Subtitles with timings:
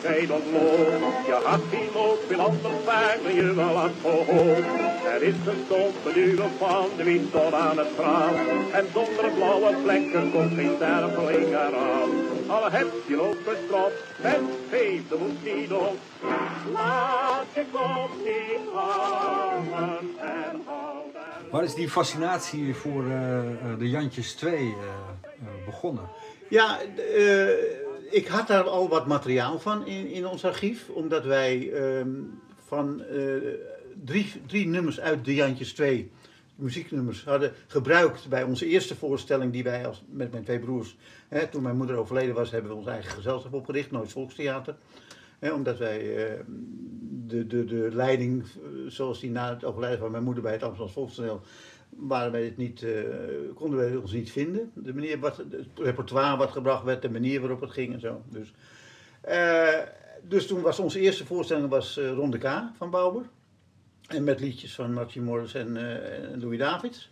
[0.00, 1.14] gij ontloop.
[1.26, 4.64] Je had geen ook veel anders vaak dan je wel had gehoord.
[5.14, 8.36] Er is een stompe duwen van de wind tot aan het strand.
[8.72, 12.10] En zonder blauwe vlekken komt geen sterveling eraan.
[12.46, 13.92] Alle heb je lopen strop,
[14.22, 15.96] en geef de moed niet op.
[16.72, 21.50] Laat je kop niet hangen en houden.
[21.50, 24.74] Waar is die fascinatie voor eh, eh, de Jantjes 2 eh, eh,
[25.66, 26.08] begonnen?
[26.48, 26.78] Ja,
[27.16, 27.48] eh,
[28.12, 30.88] ik had daar al wat materiaal van in, in ons archief.
[30.88, 32.10] Omdat wij ehm,
[32.66, 33.16] van eh,
[34.04, 36.10] drie, drie nummers uit de Jantjes 2
[36.54, 40.96] muzieknummers hadden gebruikt bij onze eerste voorstelling die wij als, met mijn twee broers,
[41.28, 44.76] hè, toen mijn moeder overleden was, hebben we ons eigen gezelschap opgericht, Nooit Volkstheater.
[45.38, 46.40] Hè, omdat wij eh,
[47.26, 50.62] de, de, de leiding, eh, zoals die na het overlijden van mijn moeder bij het
[50.62, 51.42] Amsterdamse Volkstoneel,
[51.96, 52.92] waren wij het niet, eh,
[53.54, 54.70] konden wij ons niet vinden.
[54.74, 58.22] De manier wat, het repertoire wat gebracht werd, de manier waarop het ging en zo.
[58.28, 58.52] Dus,
[59.20, 59.78] eh,
[60.22, 63.24] dus toen was onze eerste voorstelling was, eh, Ronde K van Bauer.
[64.08, 65.72] En met liedjes van Martin Morris en,
[66.40, 67.10] Louis Davids.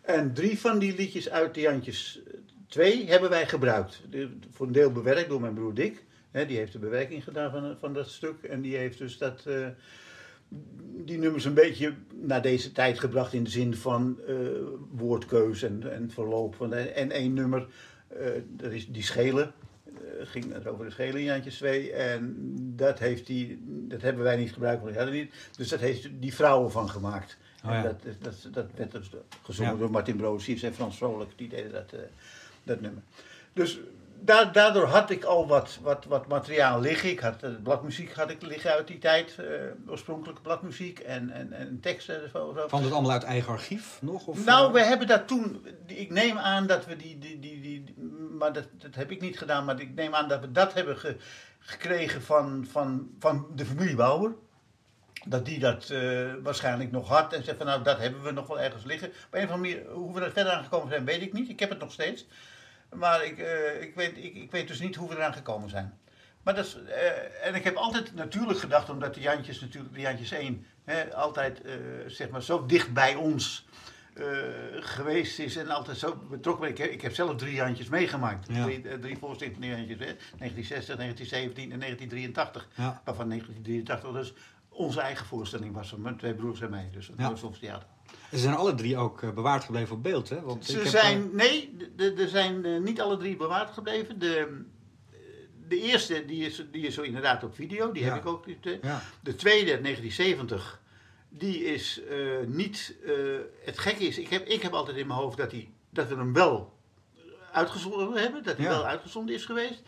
[0.00, 2.20] En drie van die liedjes uit de Jantjes
[2.66, 4.02] 2 hebben wij gebruikt.
[4.50, 6.04] Voor een deel bewerkt door mijn broer Dick.
[6.30, 8.42] Die heeft de bewerking gedaan van, van dat stuk.
[8.42, 9.44] En die heeft dus dat,
[11.04, 14.34] die nummers een beetje naar deze tijd gebracht in de zin van eh,
[14.90, 16.54] woordkeus en, en verloop.
[16.54, 17.66] Van, en één nummer,
[18.08, 19.52] eh, dat is die schelen.
[19.84, 19.92] eh,
[20.26, 21.92] ging het over de schelen in Jantjes 2.
[21.92, 22.34] En
[22.76, 25.32] dat, heeft die, dat hebben wij niet gebruikt, want die hadden niet.
[25.56, 27.36] Dus dat heeft die vrouwen van gemaakt.
[27.64, 27.76] Oh ja.
[27.76, 29.10] En dat, dat, dat werd dus
[29.42, 29.78] gezongen Ja.
[29.78, 31.30] door Martin Broosius en Frans Vrolijk.
[31.36, 32.00] Die deden dat, eh,
[32.62, 33.02] dat nummer.
[33.52, 33.80] Dus
[34.20, 37.08] da- daardoor had ik al wat, wat, wat materiaal liggen.
[37.10, 39.34] Ik had eh, bladmuziek had ik liggen uit die tijd.
[39.38, 39.44] eh,
[39.90, 42.22] oorspronkelijke bladmuziek en, en, en teksten.
[42.22, 42.52] en zo.
[42.66, 44.26] Kwam allemaal uit eigen archief nog?
[44.26, 45.66] Of, Nou, eh, we hebben dat toen.
[45.86, 47.18] Ik neem aan dat we die.
[47.18, 47.94] die, die, die
[48.38, 49.64] maar dat, dat heb ik niet gedaan.
[49.64, 51.16] Maar ik neem aan dat we dat hebben ge-
[51.58, 54.34] gekregen van, van, van de familie Bauer.
[55.28, 55.92] Dat die dat
[56.42, 57.32] waarschijnlijk nog had.
[57.32, 59.08] En zei van nou, dat hebben we nog wel ergens liggen.
[59.08, 61.48] Op een of andere manier, hoe we er verder aan gekomen zijn, weet ik niet.
[61.48, 62.26] Ik heb het nog steeds.
[62.94, 65.98] Maar ik, eh, ik, weet, ik, ik weet dus niet hoe we eraan gekomen zijn.
[66.42, 70.00] Maar dat is, eh, en ik heb altijd natuurlijk gedacht, omdat de Jantjes natuurlijk, de
[70.00, 71.74] Jantjes 1, hè, altijd eh,
[72.06, 73.66] zeg maar zo dicht bij ons
[74.80, 76.70] geweest is en altijd zo betrokken ben.
[76.70, 78.48] Ik heb, ik heb zelf drie Jantjes meegemaakt.
[78.52, 78.64] Ja.
[78.64, 80.14] Drie, drie Jantjes, hè.
[80.38, 82.68] 1960, 1917 en 1983.
[82.74, 83.02] Ja.
[83.04, 84.32] Waarvan 1983 dus
[84.68, 86.88] onze eigen voorstelling was van mijn twee broers en mij.
[86.92, 87.50] Dus het Ja.
[87.60, 87.88] Theater.
[88.30, 90.40] Ze zijn alle drie ook eh, bewaard gebleven op beeld, hè?
[90.40, 93.36] Want ik Ze heb, zijn, eh, nee, de- de- er zijn eh, niet alle drie
[93.36, 94.18] bewaard gebleven.
[94.18, 94.62] De,
[95.68, 98.12] de eerste, die is, die is zo inderdaad op video, die Ja.
[98.12, 98.44] heb ik ook.
[98.82, 99.02] ja.
[99.22, 100.82] De tweede, uit 1970,
[101.28, 102.96] die is eh, niet...
[103.04, 103.12] eh,
[103.64, 106.14] het gekke is, ik heb, ik heb altijd in mijn hoofd dat, die, dat we
[106.14, 106.74] hem wel
[107.52, 108.42] uitgezonden hebben.
[108.42, 108.70] Dat hij Ja.
[108.70, 109.82] wel uitgezonden is geweest.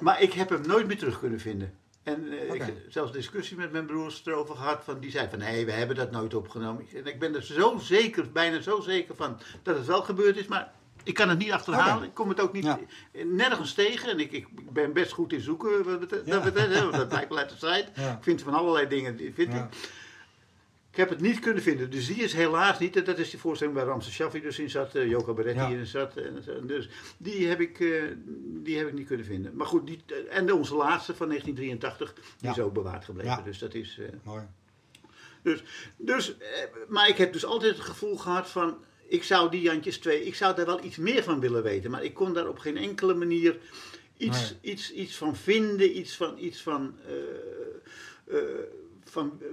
[0.00, 1.74] Maar ik heb hem nooit meer terug kunnen vinden.
[2.04, 2.64] En eh, ik Oké.
[2.64, 4.84] heb zelfs discussie met mijn broers erover gehad.
[4.84, 6.82] Van, die zei van nee, we hebben dat nooit opgenomen.
[6.82, 10.36] Ik- En ik ben er zo zeker, bijna zo zeker van dat het wel gebeurd
[10.36, 10.46] is.
[10.46, 10.72] Maar
[11.02, 12.04] ik kan het niet achterhalen.
[12.04, 12.78] Ik kom het ook niet Ja.
[13.24, 14.10] nergens tegen.
[14.10, 15.84] En ik, ik ben best goed in zoeken.
[15.84, 16.32] Wat betreft, Ja.
[16.32, 17.90] dat, betreft, dat blijkt wel uit de strijd.
[17.94, 18.12] Ja.
[18.12, 19.16] Ik vind van allerlei dingen.
[19.16, 19.62] die Vind ik.
[20.94, 21.90] Ik heb het niet kunnen vinden.
[21.90, 22.96] Dus die is helaas niet.
[22.96, 24.94] en Dat is die voorstelling waar Ramses Shaffi dus in zat.
[24.96, 25.68] Uh, Joka Beretti Ja.
[25.68, 26.16] in zat.
[26.16, 28.02] En, dus die heb, ik, eh,
[28.62, 29.56] die heb ik niet kunnen vinden.
[29.56, 32.50] Maar goed, die, en onze laatste van 1983, die Ja.
[32.50, 33.30] is ook bewaard gebleven.
[33.30, 33.42] Ja.
[33.42, 33.98] Dus dat is...
[34.00, 34.42] eh, Mooi.
[35.42, 35.62] dus,
[35.96, 36.48] dus, eh,
[36.88, 40.34] maar ik heb dus altijd het gevoel gehad van, ik zou die Jantjes 2, ik
[40.34, 41.90] zou daar wel iets meer van willen weten.
[41.90, 43.58] Maar ik kon daar op geen enkele manier
[44.16, 48.44] iets, iets, iets van vinden, iets van, iets van, eh, eh,
[49.04, 49.46] van eh,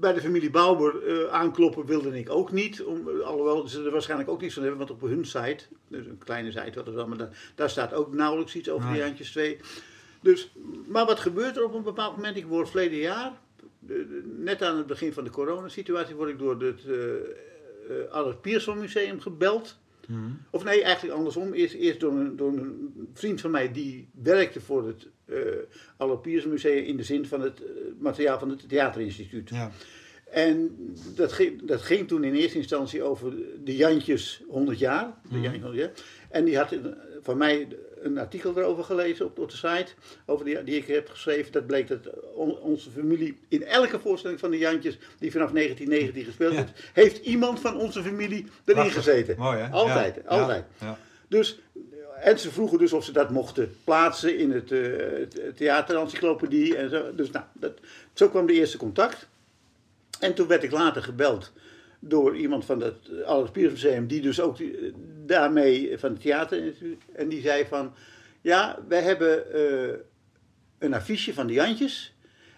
[0.00, 2.82] bij de familie Bauer eh, aankloppen wilde ik ook niet.
[2.82, 6.18] Om, alhoewel ze er waarschijnlijk ook iets van hebben, want op hun site, dus een
[6.18, 8.94] kleine site, wat er wel, maar daar, daar staat ook nauwelijks iets over Nee.
[8.94, 9.58] die Jantjes 2.
[10.20, 10.52] Dus,
[10.86, 12.36] maar wat gebeurt er op een bepaald moment?
[12.36, 13.32] Ik word verleden jaar,
[14.36, 16.96] net aan het begin van de coronasituatie, word ik door het uh,
[18.10, 19.78] Albert Pierson Museum gebeld.
[20.06, 20.20] Mhm.
[20.50, 21.52] Of nee, eigenlijk andersom.
[21.52, 25.38] Eerst, eerst door, een, door een vriend van mij die werkte voor het uh,
[25.96, 27.66] Albert Pierson Museum in de zin van het uh,
[27.98, 29.48] materiaal van het Theaterinstituut.
[29.48, 29.70] Ja.
[30.30, 30.76] En
[31.14, 33.32] dat ging, dat ging toen in eerste instantie over
[33.64, 35.04] de Jantjes 100 jaar.
[35.22, 35.42] De Mhm.
[35.42, 35.92] Jantjes 100 jaar.
[36.30, 36.74] En die had
[37.22, 37.68] van mij
[38.00, 39.86] een artikel erover gelezen op, op de site,
[40.26, 41.52] over die, die ik heb geschreven.
[41.52, 41.98] Dat bleek dat
[42.34, 46.58] on, onze familie in elke voorstelling van de Jantjes, die vanaf 1919 gespeeld Ja.
[46.58, 48.94] heeft, heeft iemand van onze familie erin Prachtig.
[48.94, 49.36] gezeten.
[49.38, 49.68] Mooi, hè?
[49.70, 50.22] Altijd, Ja.
[50.28, 50.64] altijd.
[50.80, 50.98] Ja.
[51.28, 51.60] Dus,
[52.20, 54.92] en ze vroegen dus of ze dat mochten plaatsen in het, uh,
[55.54, 57.14] theaterencyclopedie en zo.
[57.14, 57.72] Dus nou, dat,
[58.12, 59.26] zo kwam de eerste contact.
[60.20, 61.52] En toen werd ik later gebeld
[61.98, 64.94] door iemand van het Albert Piers Museum, die dus ook die,
[65.26, 66.72] daarmee van het theater.
[67.12, 67.94] En die zei van,
[68.40, 69.44] ja, wij hebben
[70.78, 72.14] een affiche van de Jantjes.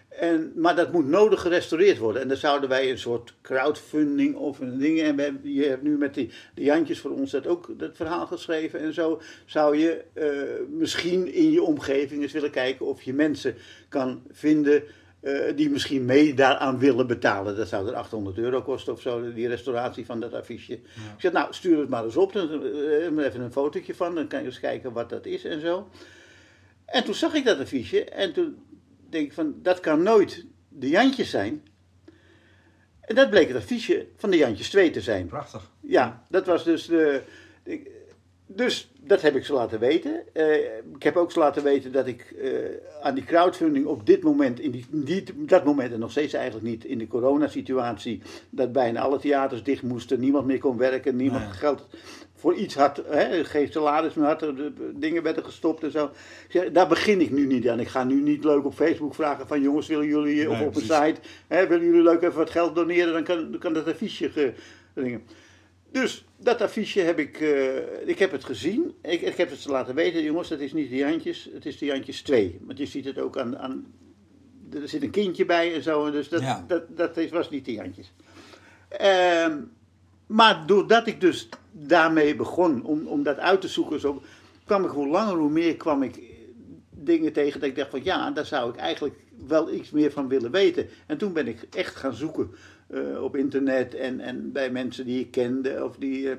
[0.09, 2.21] En, maar dat moet nodig gerestaureerd worden.
[2.21, 5.01] En dan zouden wij een soort crowdfunding of een ding.
[5.01, 8.27] En we je hebt nu met die, de Jantjes voor ons dat ook dat verhaal
[8.27, 9.21] geschreven en zo.
[9.45, 10.27] Zou je eh,
[10.69, 13.55] misschien in je omgeving eens willen kijken of je mensen
[13.89, 14.83] kan vinden.
[15.19, 17.55] eh, die misschien mee daaraan willen betalen.
[17.57, 20.73] Dat zou er 800 euro kosten of zo, die restauratie van dat affiche.
[20.73, 20.81] Ik
[21.17, 22.33] zeg, nou, stuur het maar eens op.
[22.33, 24.15] Dan eh, even een fotootje van.
[24.15, 25.87] Dan kan je eens kijken wat dat is en zo.
[26.85, 28.03] En toen zag ik dat affiche.
[28.03, 28.57] En toen
[29.11, 31.63] denk ik van, dat kan nooit de Jantjes zijn.
[33.01, 35.27] En dat bleek het affiche van de Jantjes 2 te zijn.
[35.27, 35.71] Prachtig.
[35.81, 37.21] Ja, dat was dus de.
[37.63, 37.91] ik-
[38.51, 40.21] Dus dat heb ik ze laten weten.
[40.33, 40.55] Eh,
[40.95, 42.51] ik heb ook ze laten weten dat ik eh,
[43.01, 46.65] aan die crowdfunding op dit moment, in die, die, dat moment en nog steeds eigenlijk
[46.65, 51.43] niet, in de coronasituatie, dat bijna alle theaters dicht moesten, niemand meer kon werken, niemand
[51.43, 51.53] Nee.
[51.53, 51.87] geld
[52.35, 54.45] voor iets had, hè, geen salaris meer had,
[54.95, 56.09] dingen werden gestopt en zo.
[56.49, 57.79] Zeg, daar begin ik nu niet aan.
[57.79, 60.75] Ik ga nu niet leuk op Facebook vragen van jongens, willen jullie, of Nee, op
[60.75, 61.15] een site,
[61.47, 64.53] hè, willen jullie leuk even wat geld doneren, dan kan, dan kan dat affiche ge,
[64.93, 65.21] dingen.
[65.91, 68.93] Dus dat affiche heb ik, eh, ik heb het gezien.
[69.01, 71.77] Ik, ik heb het ze laten weten, jongens, dat is niet de Jantjes, het is
[71.77, 72.59] de Jantjes 2.
[72.61, 73.93] Want je ziet het ook aan, aan
[74.73, 76.63] er zit een kindje bij en zo, dus dat, Ja.
[76.67, 78.13] dat, dat is, was niet de Jantjes.
[78.89, 79.57] Ehm,
[80.25, 84.21] maar doordat ik dus daarmee begon om, om dat uit te zoeken, zo,
[84.65, 86.19] kwam ik hoe langer hoe meer kwam ik
[86.89, 89.15] dingen tegen dat ik dacht van ja, daar zou ik eigenlijk
[89.47, 90.89] wel iets meer van willen weten.
[91.07, 92.51] En toen ben ik echt gaan zoeken
[92.89, 96.35] eh, op internet en, en bij mensen die ik kende of die, eh,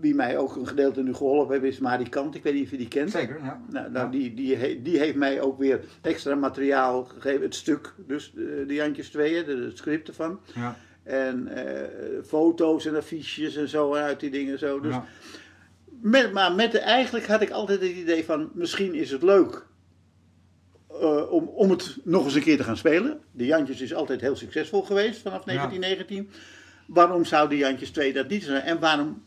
[0.00, 2.34] wie mij ook een gedeelte nu geholpen hebben, is Marie Kant.
[2.34, 3.10] Ik weet niet of je die kent.
[3.10, 3.60] Zeker, ja.
[3.70, 8.32] Nou, nou die, die, die heeft mij ook weer extra materiaal gegeven, het stuk, dus
[8.36, 10.40] eh, de Jantjes 2, de, het script ervan.
[10.54, 10.76] Ja.
[11.02, 11.48] En
[12.24, 14.80] foto's en affiches en zo uit die dingen zo.
[14.80, 15.04] Dus Ja.
[16.00, 19.66] met, maar met de, eigenlijk had ik altijd het idee van misschien is het leuk
[21.00, 23.20] eh, om, om het nog eens een keer te gaan spelen.
[23.32, 26.30] De Jantjes is altijd heel succesvol geweest vanaf 1919.
[26.86, 28.62] Waarom zou de Jantjes 2 dat niet zijn?
[28.62, 29.22] En waarom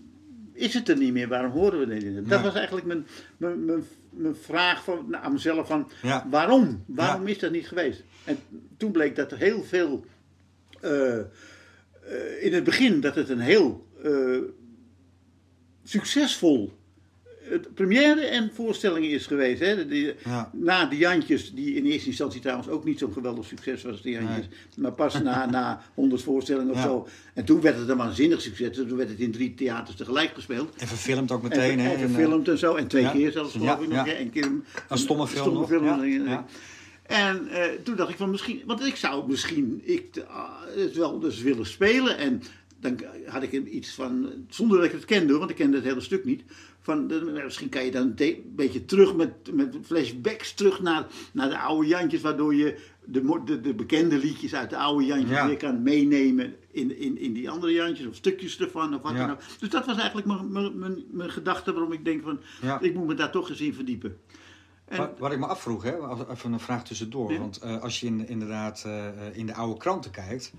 [0.53, 1.27] is het er niet meer?
[1.27, 2.29] Waarom horen we het niet?
[2.29, 2.43] Dat Ja.
[2.45, 3.07] was eigenlijk mijn,
[3.37, 6.27] mijn, mijn, mijn vraag van, nou, aan mezelf van Ja.
[6.29, 6.83] waarom?
[6.87, 7.29] Waarom Ja.
[7.33, 8.03] is dat niet geweest?
[8.23, 8.37] En
[8.77, 10.05] toen bleek dat er heel veel
[10.81, 11.25] eh, eh,
[12.39, 13.83] in het begin dat het een heel
[15.83, 16.73] succesvol
[17.51, 19.59] eh, première en voorstelling is geweest.
[19.59, 19.71] Hè?
[20.23, 20.49] Ja.
[20.53, 24.09] Na de Jantjes, die in eerste instantie trouwens ook niet zo'n geweldig succes was, de
[24.09, 24.45] Jantjes.
[24.77, 26.83] Maar pas na, na 100 voorstellingen of Ja.
[26.83, 27.07] zo.
[27.33, 28.75] En toen werd het een waanzinnig succes.
[28.75, 30.75] Toen werd het in drie theaters tegelijk gespeeld.
[30.77, 31.89] En verfilmd ook En, meteen, hè?
[31.93, 32.75] en En, verfilmd en zo.
[32.75, 33.11] En twee ja.
[33.11, 34.07] keer zelfs geloof Ja, ik nog.
[34.19, 35.67] Een keer een, Een stomme film nog.
[35.69, 35.85] film.
[36.05, 36.45] Ja,
[37.03, 41.19] en- eh, toen dacht ik van misschien, want ik zou misschien ik, ah, het wel
[41.19, 42.17] dus willen spelen.
[42.17, 42.41] En
[42.79, 45.75] dan had ik een- iets van, zonder dat ik het kende hoor, want ik kende
[45.77, 46.41] het hele stuk niet.
[46.85, 51.49] Van, eh, misschien kan je dan een beetje terug met, met flashbacks terug naar, naar
[51.49, 55.47] de oude Jantjes, waardoor je de, de, de bekende liedjes uit de oude Jantjes Ja.
[55.47, 59.17] weer kan meenemen in, in, in die andere Jantjes, of stukjes ervan, of wat Ja.
[59.17, 59.41] dan ook.
[59.59, 62.79] Dus dat was eigenlijk mijn, mijn, mijn, mijn gedachte waarom ik denk van, Ja.
[62.81, 64.17] ik moet me daar toch eens in verdiepen.
[64.85, 67.37] En, Wat, wat ik me afvroeg, hè, even een vraag tussendoor.
[67.39, 70.53] Want eh, als je in, inderdaad eh, in de oude kranten kijkt,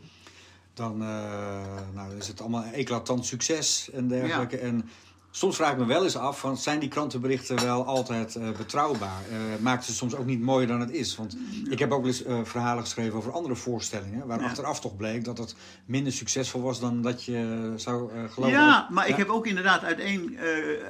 [0.75, 4.59] dan eh, nou, is het allemaal een eclatant succes en dergelijke.
[4.59, 4.88] En
[5.37, 9.23] soms vraag ik me wel eens af, van, zijn die krantenberichten wel altijd eh, betrouwbaar?
[9.31, 11.16] Eh maakt ze soms ook niet mooier dan het is?
[11.16, 11.37] Want
[11.71, 14.47] ik heb ook wel eens eh, verhalen geschreven over andere voorstellingen, waar Ja.
[14.47, 15.55] achteraf toch bleek dat het
[15.87, 18.57] minder succesvol was dan dat je zou geloven.
[18.57, 20.37] Ja, maar ik heb ook inderdaad uit één,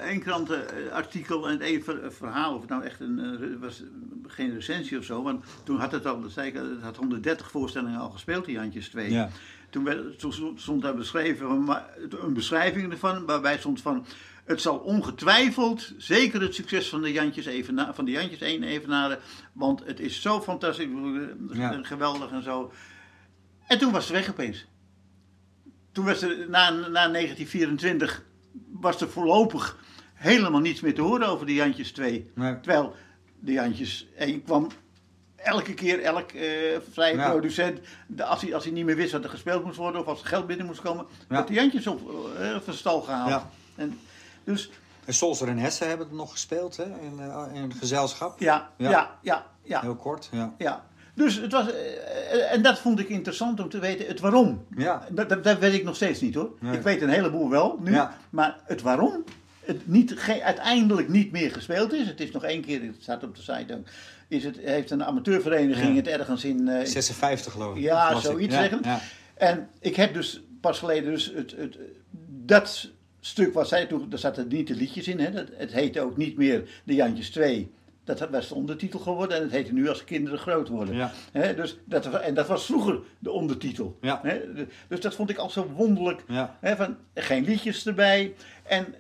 [0.03, 3.83] één krantenartikel en één ver- verhaal, of het nou echt een, was
[4.27, 7.51] geen recensie of zo, want toen had het al, dat zei ik, het had 130
[7.51, 9.11] voorstellingen al gespeeld, die 2.
[9.11, 9.29] Ja.
[9.71, 11.69] Toen, werd, toen stond daar beschreven,
[12.23, 14.07] een beschrijving ervan, waarbij stond van,
[14.47, 19.19] het zal ongetwijfeld zeker het succes van de Jantjes, evena, van de Jantjes 1 evenaren,
[19.53, 21.79] want het is zo fantastisch, eh, Ja.
[21.83, 22.73] geweldig en zo.
[23.67, 24.67] En toen was het weg opeens.
[25.93, 28.25] Toen was er na, na 1924
[28.73, 29.79] was er voorlopig
[30.15, 32.31] helemaal niets meer te horen over de Jantjes 2.
[32.35, 32.61] Nee.
[32.61, 32.95] Terwijl
[33.41, 34.67] de Jantjes 1 kwam
[35.37, 37.31] elke keer, elk eh vrije Ja.
[37.31, 40.07] producent, de, als, hij, als hij niet meer wist wat er gespeeld moest worden of
[40.07, 41.25] als er geld binnen moest komen, Ja.
[41.29, 42.01] werd de Jantjes op,
[42.39, 43.29] eh, van stal gehaald.
[43.29, 43.51] Ja.
[43.75, 43.99] En,
[44.47, 44.71] dus
[45.05, 46.85] En Solzer en Hesse hebben het nog gespeeld, hè?
[46.85, 48.41] In, eh, in gezelschap.
[48.41, 48.91] ja, Ja.
[48.91, 49.81] ja, ja, ja.
[49.81, 50.55] Heel kort, ja.
[50.59, 50.85] ja.
[51.15, 54.65] Dus het was, eh, en dat vond ik interessant om te weten, het waarom.
[54.77, 55.07] Ja.
[55.11, 56.51] Dat, dat, dat weet ik nog steeds niet hoor.
[56.61, 56.77] Nee.
[56.77, 58.17] Ik weet een heleboel wel nu, Ja.
[58.31, 59.25] maar het waarom
[59.65, 62.07] het niet, uiteindelijk niet meer gespeeld is.
[62.07, 63.87] Het is nog één keer, het staat op de site ook,
[64.29, 65.95] is het, heeft een amateurvereniging Ja.
[65.97, 66.69] het ergens in...
[66.69, 67.83] eh, 56 geloof ik.
[67.83, 68.81] ja, zoiets zeggen.
[69.35, 71.79] En ik heb dus pas geleden dus het, het,
[72.29, 72.91] dat
[73.27, 76.17] stuk wat zij toen, daar zaten niet de liedjes in, hè, dat, het heette ook
[76.17, 77.73] niet meer de Jantjes 2,
[78.05, 80.95] Dat was de ondertitel geworden en het heette nu als kinderen groot worden.
[80.95, 81.13] Ja.
[81.53, 83.99] Dus dat, en dat was vroeger de ondertitel.
[84.01, 84.23] Ja.
[84.89, 86.25] Dus dat vond ik al zo wonderlijk.
[86.29, 86.59] Ja.
[86.63, 88.35] Van, geen liedjes erbij.
[88.63, 88.95] En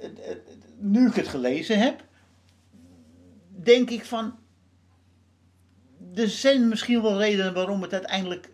[0.00, 0.36] eh, eh,
[0.78, 2.04] nu ik het gelezen heb,
[3.62, 4.38] denk ik van.
[6.14, 8.50] Er zijn misschien wel redenen waarom het uiteindelijk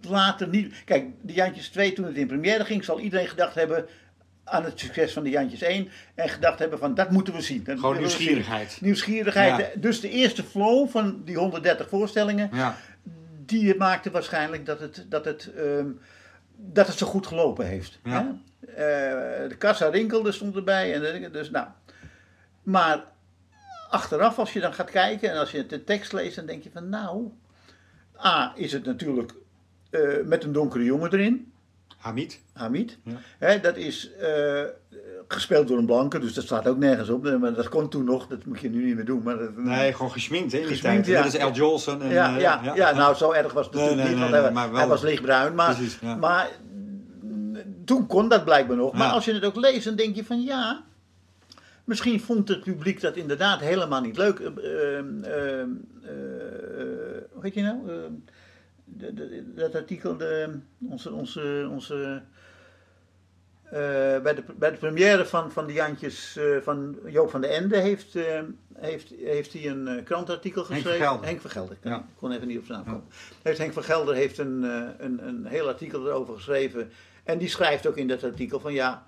[0.00, 0.84] later niet.
[0.84, 3.86] Kijk, de Jantjes 2, toen het in première ging, zal iedereen gedacht hebben
[4.48, 5.88] aan het succes van de Jantjes 1.
[6.14, 7.64] En gedacht hebben van dat moeten we zien.
[7.64, 8.02] Dat Gewoon zien.
[8.02, 8.78] nieuwsgierigheid.
[8.80, 9.58] Nieuwsgierigheid.
[9.58, 9.80] Ja.
[9.80, 12.76] Dus de eerste flow van die 130 voorstellingen, Ja.
[13.46, 15.86] die maakte waarschijnlijk dat het, dat het, ehm,
[16.56, 17.98] dat het zo goed gelopen heeft.
[18.04, 18.10] Ja.
[18.10, 18.28] Hè?
[18.70, 20.94] Eh, de kassa rinkelde stond erbij.
[21.02, 21.66] En, dus, nou.
[22.62, 23.04] Maar
[23.90, 26.70] achteraf, als je dan gaat kijken en als je de tekst leest, dan denk je
[26.72, 27.30] van nou,
[28.24, 29.34] A is het natuurlijk
[29.90, 31.52] eh, met een donkere jongen erin.
[31.96, 32.40] Hamid.
[32.52, 32.98] Hamid.
[33.02, 33.12] Ja.
[33.38, 34.62] Hè, dat is eh,
[35.28, 37.38] gespeeld door een blanke, dus dat staat ook nergens op.
[37.38, 39.22] Maar dat kon toen nog, dat moet je nu niet meer doen.
[39.22, 41.06] Maar dat, Nee, gewoon gesminkt hè, in die tijd.
[41.06, 41.22] ja.
[41.22, 42.02] Dat is Al Jolson.
[42.02, 44.62] En, ja, eh, ja, ja, nou zo erg was het natuurlijk nee, niet, want nee,
[44.62, 45.54] hij, wel- was lichtbruin.
[45.54, 46.14] Maar, Precies, ja.
[46.16, 46.48] maar
[47.84, 48.92] toen kon dat blijkbaar nog.
[48.92, 49.12] Maar Ja.
[49.12, 50.82] als je het ook leest, dan denk je van ja,
[51.84, 54.38] misschien vond het publiek dat inderdaad helemaal niet leuk.
[54.38, 55.66] Eh, eh, eh, eh,
[57.32, 57.78] hoe heet je nou?
[58.88, 60.58] De- de- dat artikel, de,
[60.90, 62.22] onze, onze, onze
[63.62, 67.46] eh, bij, de, bij de première van, van de Jantjes eh, van Joop van de
[67.46, 68.40] Ende heeft, eh,
[68.74, 70.98] heeft, heeft hij een krantartikel Henk geschreven.
[70.98, 71.26] van Gelder.
[71.28, 71.76] Henk van Gelder.
[71.82, 71.96] Ja.
[71.96, 73.08] Ik kon even niet op zijn naam komen.
[73.42, 74.62] Heeft Henk van Gelder heeft een,
[74.98, 76.90] een, een heel artikel erover geschreven.
[77.24, 79.06] En die schrijft ook in dat artikel van ja,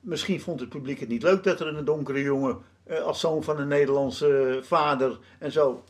[0.00, 2.58] misschien vond het publiek het niet leuk dat er een donkere jongen
[3.04, 5.84] als zoon van een Nederlandse vader en zo.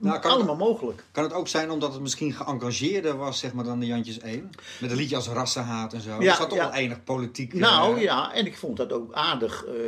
[0.00, 1.04] Nou, kan het- Allemaal mogelijk.
[1.12, 4.50] Kan het ook zijn omdat het misschien geëngageerder was zeg maar, dan de Jantjes 1?
[4.80, 6.10] Met een liedje als Rassenhaat en zo.
[6.22, 6.64] Ja, er zat toch ja.
[6.70, 7.52] wel enig politiek...
[7.54, 9.78] eh, Nou ja, en ik vond dat ook aardig, eh, eh,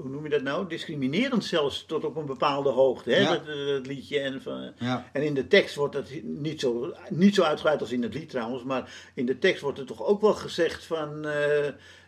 [0.00, 0.68] hoe noem je dat nou?
[0.68, 3.20] Discriminerend zelfs tot op een bepaalde hoogte, hè?
[3.20, 3.30] Ja.
[3.30, 4.20] Dat, dat liedje.
[4.20, 5.08] En, van, Ja.
[5.12, 8.30] en in de tekst wordt dat niet zo, niet zo uitgebreid als in het lied
[8.30, 11.26] trouwens, maar in de tekst wordt er toch ook wel gezegd van.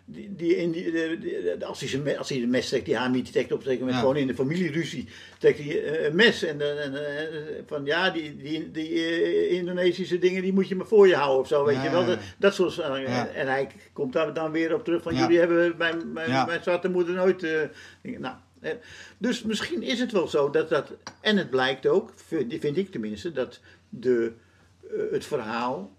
[0.08, 1.18] Die, die, in die, de-
[1.58, 3.98] de- als, hij zijn, als hij een mes trekt, die Hamid trekt op, met Ja.
[3.98, 5.08] gewoon in de familieruzie,
[5.38, 6.42] trekt hij eh, een mes.
[6.42, 10.76] En, eh, en eh, van ja, die, die, die eh, Indonesische dingen, die moet je
[10.76, 12.06] maar voor je houden of zo, weet Ja, je wel.
[12.06, 13.28] Dat, dat soort eh, Ja.
[13.28, 16.88] En hij komt daar dan weer op terug van jullie hebben mijn, mijn, mijn zwarte
[16.88, 17.42] moeder nooit.
[17.42, 17.60] eh,
[18.02, 18.72] nou, eh,
[19.18, 20.92] dus misschien is het wel zo dat dat.
[21.20, 24.32] En het blijkt ook, vind vind ik tenminste, dat de,
[24.90, 25.95] eh, het verhaal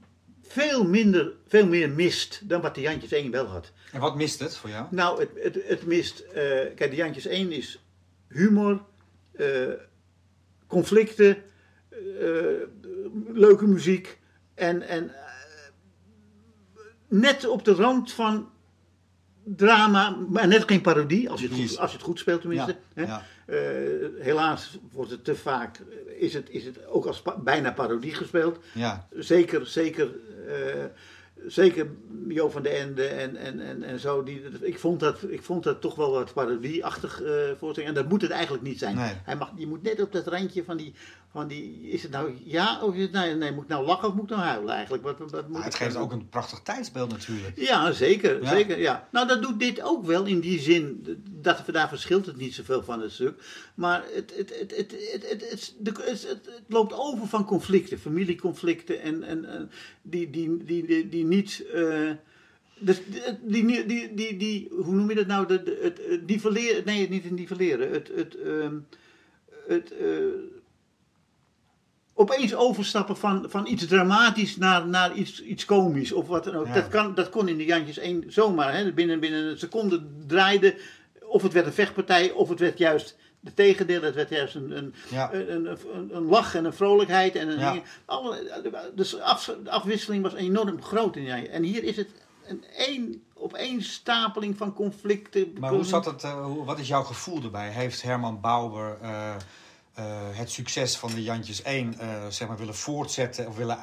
[0.47, 3.71] veel, minder, veel meer mist dan wat de Jantjes 1 wel had.
[3.91, 4.85] En wat mist het voor jou?
[4.89, 6.19] Nou, het, het, het mist.
[6.19, 6.43] eh,
[6.75, 7.83] kijk, de Jantjes 1 is
[8.27, 8.81] humor,
[9.31, 9.47] eh,
[10.67, 11.37] conflicten,
[11.89, 11.97] eh,
[13.33, 14.19] leuke muziek.
[14.53, 15.11] En, en
[17.07, 18.49] net op de rand van
[19.43, 22.71] drama, maar net geen parodie, als je het goed, als je het goed speelt tenminste.
[22.71, 23.07] Ja, hè.
[23.07, 23.23] ja.
[23.47, 23.57] Eh,
[24.19, 25.79] helaas wordt het te vaak,
[26.17, 29.07] is het, is het ook als pa- bijna parodie gespeeld Ja.
[29.15, 30.09] zeker, zeker,
[30.47, 30.85] eh,
[31.47, 31.87] zeker
[32.27, 34.23] Jo van de Ende en, en, en, en zo.
[34.23, 37.95] Die, ik, vond dat, ik vond dat toch wel wat parodieachtig eh voorstelling.
[37.95, 38.95] En dat moet het eigenlijk niet zijn.
[38.95, 39.13] Nee.
[39.23, 40.93] Hij mag, je moet net op dat randje van die,
[41.31, 44.07] van die, is het nou ja of is het nou, nee, moet ik nou lachen
[44.07, 45.03] of moet ik nou huilen eigenlijk?
[45.03, 47.57] Wat, wat, wat moet het geeft ook een prachtig tijdsbeeld natuurlijk.
[47.59, 48.41] ja, zeker.
[48.43, 48.49] Ja.
[48.49, 49.07] zeker ja.
[49.11, 51.03] Nou, dat doet dit ook wel in die zin.
[51.41, 53.43] Dat, daar verschilt het niet zoveel van het stuk.
[53.75, 57.45] Maar het, het, het, het, het, het, het, de- het, het- het loopt over van
[57.45, 59.01] conflicten, familieconflicten.
[59.01, 59.71] En, en, en
[60.09, 61.65] die, die, die, die, die niet.
[62.79, 63.01] dus
[63.43, 65.47] die, die, die, die, die, hoe noem je dat nou?
[65.47, 67.91] De, de, het, het nivelleren, nee, niet het nivelleren.
[67.91, 68.75] Het, het, ehm,
[69.67, 70.07] het eh,
[72.13, 76.67] opeens overstappen van, van iets dramatisch naar, naar iets, iets komisch of wat dan ook.
[76.67, 76.73] Ja.
[76.73, 78.73] Dat, kan, dat kon in de Jantjes 1 zomaar.
[78.73, 78.93] Hè?
[78.93, 80.75] Binnen, binnen een seconde draaide.
[81.21, 84.01] Of het werd een vechtpartij, of het werd juist de tegendeel.
[84.01, 85.33] Het werd juist een, een, Ja.
[85.33, 87.35] een, een, een, lach en een vrolijkheid.
[87.35, 87.81] En een Ja.
[88.05, 91.49] Alle, dus af, de afwisseling was enorm groot in Jantjes.
[91.49, 92.09] En hier is het
[92.47, 95.53] een één, op één stapeling van conflicten.
[95.59, 97.69] Maar hoe zat het, eh, wat is jouw gevoel erbij?
[97.69, 99.35] Heeft Herman Bauer eh,
[99.93, 103.77] eh, het succes van de Jantjes 1 eh, zeg maar willen voortzetten of willen,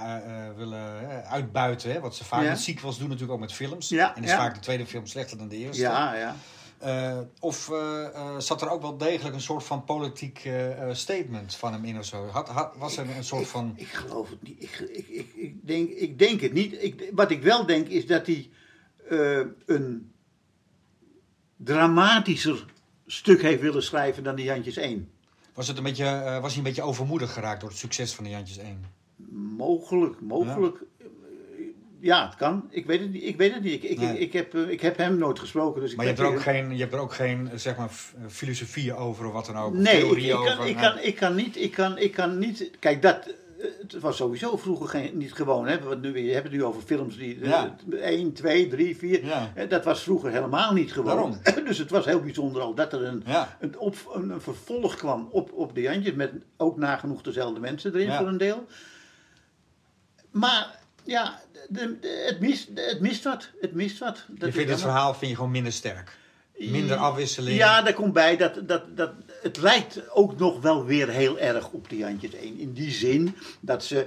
[0.56, 1.92] willen uitbuiten?
[1.92, 2.00] Hè?
[2.00, 2.48] Wat ze vaak Ja.
[2.48, 3.88] met sequels doen natuurlijk ook met films.
[3.88, 4.36] Ja, en is ja.
[4.36, 5.82] vaak de tweede film slechter dan de eerste.
[5.82, 6.36] Ja, ja.
[6.78, 10.48] Eh, of eh, eh, zat er ook wel degelijk een soort van politiek
[10.92, 12.26] statement van hem in of zo?
[12.26, 13.72] Had, had, was er een soort van...
[13.76, 14.62] Ik geloof het niet.
[14.62, 14.78] Ik,
[15.08, 16.82] ik, ik, denk, ik denk het niet.
[16.82, 18.50] Ik, wat ik wel denk is dat hij
[19.66, 20.12] een
[21.56, 22.64] dramatischer
[23.06, 25.10] stuk heeft willen schrijven dan de Jantjes 1.
[25.54, 28.30] Was, het een beetje, was hij een beetje overmoedig geraakt door het succes van de
[28.30, 28.84] Jantjes 1?
[29.56, 30.76] Mogelijk, mogelijk.
[30.80, 30.86] Ja,
[32.04, 32.66] Ja, het kan.
[32.70, 33.22] Ik weet het niet.
[33.22, 33.72] Ik, weet het niet.
[33.72, 34.18] Ik, ik, Nee.
[34.18, 35.80] ik, heb, eh, ik heb hem nooit gesproken.
[35.80, 37.88] Dus ik Maar je hebt, er ook geen, je hebt er ook geen zeg maar,
[37.88, 39.74] f- filosofie over of wat dan ook?
[39.74, 40.66] Nee, ik, kan, over?
[40.66, 42.70] ik, kan, ik, kan niet, ik, kan, ik kan niet.
[42.78, 43.26] Kijk, dat.
[43.58, 45.66] eh, Het was sowieso vroeger geen, niet gewoon.
[45.66, 45.80] Hè?
[45.82, 47.40] Want nu, je hebt het nu over films die.
[47.40, 47.76] eh, Ja.
[48.00, 49.24] 1, 2, 3, 4.
[49.26, 49.52] Ja.
[49.54, 51.36] Eh, Dat was vroeger helemaal niet gewoon.
[51.66, 53.56] Dus het was heel bijzonder al dat er een, Ja.
[53.60, 56.14] een, op, een, een vervolg kwam op, op de Jantjes.
[56.14, 58.66] Met ook nagenoeg dezelfde mensen erin voor een deel.
[60.30, 63.48] Maar ja, de, de- het, mist, het mist wat.
[63.60, 64.24] Het mist wat.
[64.28, 66.16] Dat Je vindt het verhaal vind je gewoon minder sterk?
[66.58, 67.56] Minder afwisseling?
[67.56, 69.10] Ja, daar komt bij dat, dat, dat
[69.42, 72.58] het lijkt ook nog wel weer heel erg op de Jantjes 1.
[72.58, 74.06] In die zin dat ze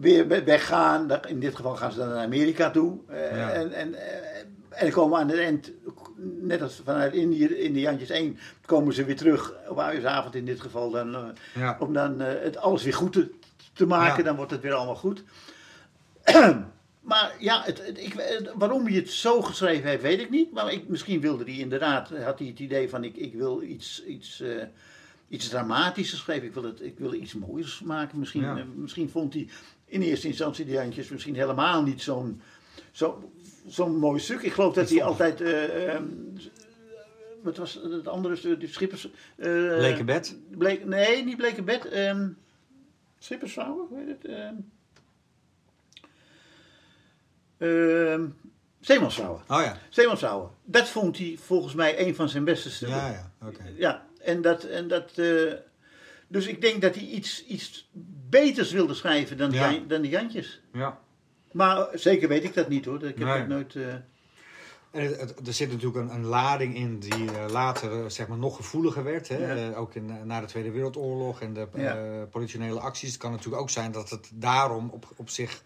[0.00, 1.10] weer we- weggaan.
[1.26, 2.98] In dit geval gaan ze dan naar Amerika toe.
[3.08, 3.50] Eh, Ja.
[3.50, 5.70] En, en, eh, en komen aan het eind,
[6.40, 9.52] net als vanuit Indië, in de Jantjes 1, komen ze weer terug.
[9.68, 10.90] Op oudejaarsavond in dit geval.
[10.90, 11.22] Dan, eh,
[11.54, 11.76] Ja.
[11.80, 13.30] Om dan het alles weer goed te,
[13.72, 14.18] te maken.
[14.18, 14.22] Ja.
[14.24, 15.22] Dan wordt het weer allemaal goed.
[17.00, 20.52] Maar ja, het, het- ik, het- waarom hij het zo geschreven heeft, weet ik niet.
[20.52, 24.04] Maar ik, misschien wilde hij inderdaad, had hij het idee van ik, ik wil iets,
[24.04, 24.62] iets, eh,
[25.28, 26.46] iets dramatisch schrijven.
[26.48, 28.18] Ik wil, het, ik wil iets moois maken.
[28.18, 28.56] Misschien, Ja.
[28.56, 29.48] eh, misschien vond hij
[29.86, 32.40] in eerste instantie die handjes misschien helemaal niet zo'n
[32.92, 33.30] zo,
[33.66, 34.42] zo'n mooi stuk.
[34.42, 35.40] Ik geloof dat hij altijd...
[35.40, 36.00] eh,
[37.42, 38.56] wat was het andere?
[38.58, 39.08] Die Schippers...
[39.36, 40.36] eh, Bleke bed?
[40.50, 41.84] Bleek, nee, niet Bleke bed.
[41.88, 42.28] ehm
[43.18, 44.24] Schippersvrouwen, hoe heet het?
[44.24, 44.54] ehm
[47.58, 48.24] ehm,
[48.80, 49.40] Zeemansvrouwen.
[49.48, 49.78] Oh ja.
[49.88, 50.50] Zeemansvrouwen.
[50.64, 52.96] Dat vond hij volgens mij een van zijn beste stukken.
[52.98, 53.46] Ja, ja.
[53.46, 53.62] Oké.
[53.76, 54.64] Ja, en dat...
[54.64, 55.52] En dat eh,
[56.30, 57.88] dus ik denk dat hij iets, iets
[58.28, 59.78] beters wilde schrijven dan, die Ja.
[59.88, 60.60] Dan die Jantjes.
[60.72, 60.98] Ja.
[61.52, 62.96] Maar zeker weet ik dat niet hoor.
[63.04, 63.38] Ik heb Nee.
[63.38, 63.74] het nooit...
[63.74, 63.86] eh,
[64.90, 68.38] En het- het- er zit natuurlijk een, een lading in die eh, later zeg maar,
[68.38, 69.28] nog gevoeliger werd.
[69.28, 69.36] Hè?
[69.54, 69.70] Ja.
[69.70, 72.24] Eh, ook in, na de Tweede Wereldoorlog en de Ja.
[72.30, 73.08] politionele acties.
[73.12, 75.62] Het kan natuurlijk ook zijn dat het daarom op, op zich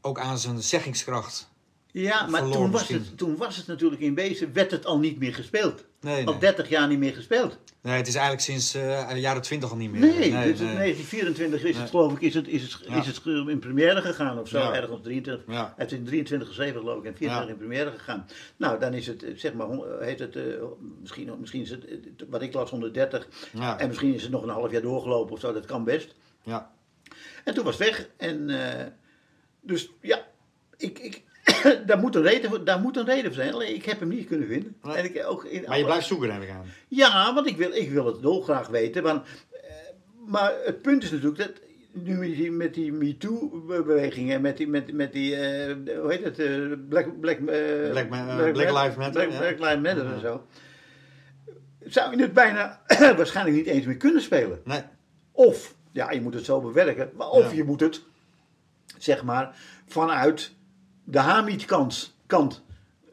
[0.00, 1.48] ook aan zijn zeggingskracht.
[1.92, 2.96] ja, maar toen was, misschien.
[2.98, 5.84] het, toen was het natuurlijk in wezen, werd het al niet meer gespeeld.
[6.00, 6.40] Nee, Al nee.
[6.40, 7.58] 30 jaar niet meer gespeeld.
[7.82, 10.00] nee, het is eigenlijk sinds eh, de jaren twintig al niet meer.
[10.00, 10.74] Nee, nee, is nee.
[10.74, 12.98] 1924 is het geloof ik, is het, is het, Ja.
[13.00, 14.74] is het in première gegaan of zo, Ja.
[14.74, 15.54] ergens 23.
[15.54, 15.62] Ja.
[15.64, 17.52] Hij heeft in 23 geschreven geloof ik en 24 Ja.
[17.52, 18.26] in première gegaan.
[18.56, 20.44] Nou, dan is het, eh, zeg maar, hon- heet het, eh,
[21.00, 21.94] misschien, misschien is het, eh,
[22.28, 23.78] wat ik las 130 Ja.
[23.78, 26.14] en misschien is het nog een half jaar doorgelopen of zo, dat kan best.
[26.42, 26.70] Ja.
[27.44, 28.86] En toen was het weg en eh,
[29.60, 30.26] dus ja,
[30.76, 31.22] ik, ik,
[31.86, 34.08] daar, moet een reden voor, daar moet een reden voor zijn, alleen ik heb hem
[34.08, 34.76] niet kunnen vinden.
[34.82, 34.96] Nee.
[34.96, 36.66] En ik, ook in Maar je blijft zoeken, neem ik aan.
[36.88, 39.02] ja, want ik wil, ik wil het dolgraag weten.
[39.02, 39.70] Want, eh,
[40.26, 41.52] maar het punt is natuurlijk dat
[41.92, 46.24] nu met die, met die MeToo-beweging en met die, met, met die eh, hoe heet
[46.24, 46.46] het, eh,
[46.88, 47.44] Black, Black, Black
[48.54, 50.46] Lives Matter, Black, Lives Matter en zo.
[51.84, 52.80] Zou je het bijna
[53.16, 54.60] waarschijnlijk niet eens meer kunnen spelen.
[54.64, 54.82] Nee.
[55.32, 57.56] Of, ja, je moet het zo bewerken, maar of Ja.
[57.56, 58.02] je moet het,
[58.98, 60.52] zeg maar, vanuit
[61.04, 62.62] de Hamid-kant kant,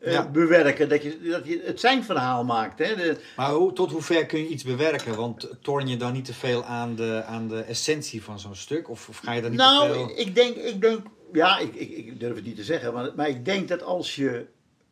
[0.02, 0.28] eh, Ja.
[0.30, 0.90] bewerken.
[0.90, 2.80] Dat je, dat je het zijn verhaal maakt.
[2.80, 2.96] Hè?
[2.96, 5.16] De, Maar hoe, tot hoe ver kun je iets bewerken?
[5.16, 8.90] Want torn je dan niet te veel aan de, aan de essentie van zo'n stuk?
[8.90, 10.12] Of, of ga je dan niet te Nou, veel...
[10.16, 11.00] ik denk, ik denk,
[11.34, 14.16] ja, ik, ik, ik durf het niet te zeggen, maar, maar ik denk dat als
[14.16, 14.46] je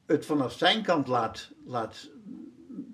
[0.06, 2.10] het vanaf zijn kant laat, laat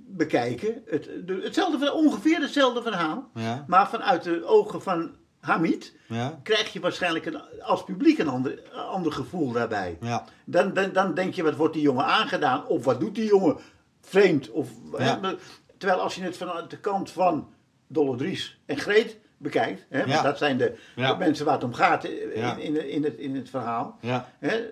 [0.08, 6.40] bekijken, het, de- hetzelfde, ongeveer hetzelfde verhaal, Ja, maar vanuit de ogen van Hamid, ja,
[6.44, 9.98] krijg je waarschijnlijk een, als publiek een ander, ander gevoel daarbij.
[10.02, 10.26] ja.
[10.46, 12.68] Dan, dan, dan denk je, wat wordt die jongen aangedaan?
[12.68, 13.58] Of wat doet die jongen
[14.02, 14.50] vreemd?
[14.50, 15.20] Of, Ja.
[15.22, 15.36] hè,
[15.78, 17.50] terwijl als je het vanuit de kant van
[17.88, 21.74] Dolle Dries en Greet bekijkt, hè, want dat zijn de, de mensen waar het om
[21.74, 22.56] gaat in, Ja.
[22.56, 23.98] in, in, het, in het verhaal.
[24.40, 24.70] Hè,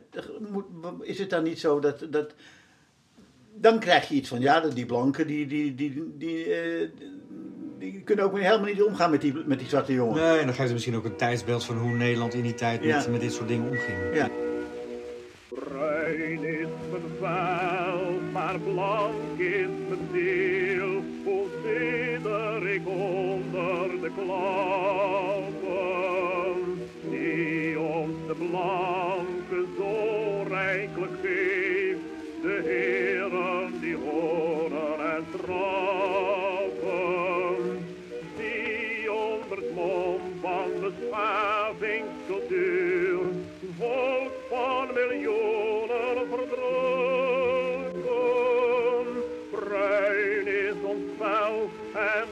[0.52, 0.66] moet,
[1.02, 2.34] is het dan niet zo dat, dat.
[3.56, 6.90] Dan krijg je iets van, ja, die blanken die, die, die, die, eh,
[7.80, 10.16] die kunnen ook helemaal niet omgaan met die, met die zwarte jongen.
[10.16, 12.80] Nee, en dan geeft het misschien ook een tijdsbeeld van hoe Nederland in die tijd
[12.86, 13.12] met, Ja.
[13.12, 13.98] met dit soort dingen omging.
[14.14, 14.30] Ja.
[15.50, 21.04] Bruin is mijn vel, maar blank is mijn ziel.
[21.24, 21.48] Hoe
[22.74, 25.68] ik onder de klappen,
[27.10, 29.09] die ons de blanke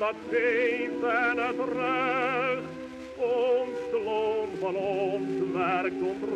[0.07, 2.71] dat geeft en het recht
[3.15, 6.27] ons de loon van ons werk ontrukken.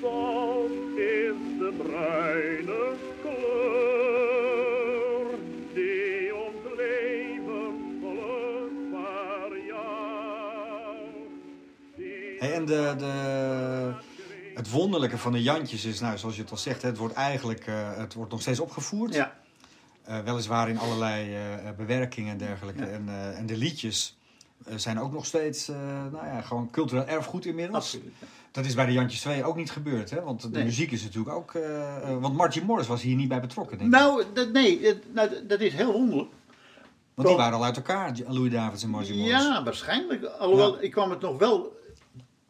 [0.00, 3.46] Dat is de bruine kleur
[5.74, 7.74] die ons leven
[12.38, 13.12] Hey, en de, de,
[14.54, 17.66] het wonderlijke van de Jantjes is, nou, zoals je het al zegt, het wordt eigenlijk
[17.66, 19.14] uh, het wordt nog steeds opgevoerd.
[19.14, 19.44] Ja.
[20.08, 22.82] Uh, weliswaar in allerlei uh, bewerkingen en dergelijke.
[22.84, 22.90] Ja.
[22.90, 24.16] En, en de liedjes
[24.74, 25.66] zijn ook nog steeds
[26.12, 27.84] nou ja, gewoon cultureel erfgoed inmiddels.
[27.84, 28.14] Absoluut.
[28.50, 30.20] Dat is bij de Jantjes 2 ook niet gebeurd, hè?
[30.22, 30.64] Want de Nee.
[30.64, 31.52] muziek is natuurlijk ook...
[32.20, 33.98] want Margie Morris was hier niet bij betrokken, denk ik.
[33.98, 36.30] Nou, dat, nee, dat, nou, dat is heel wonderlijk.
[37.14, 39.30] Want die waren al uit elkaar, Louis Davids en Margie Morris.
[39.32, 40.24] Ja, waarschijnlijk.
[40.24, 40.80] Alhoewel, Ja.
[40.80, 41.76] ik kwam het nog wel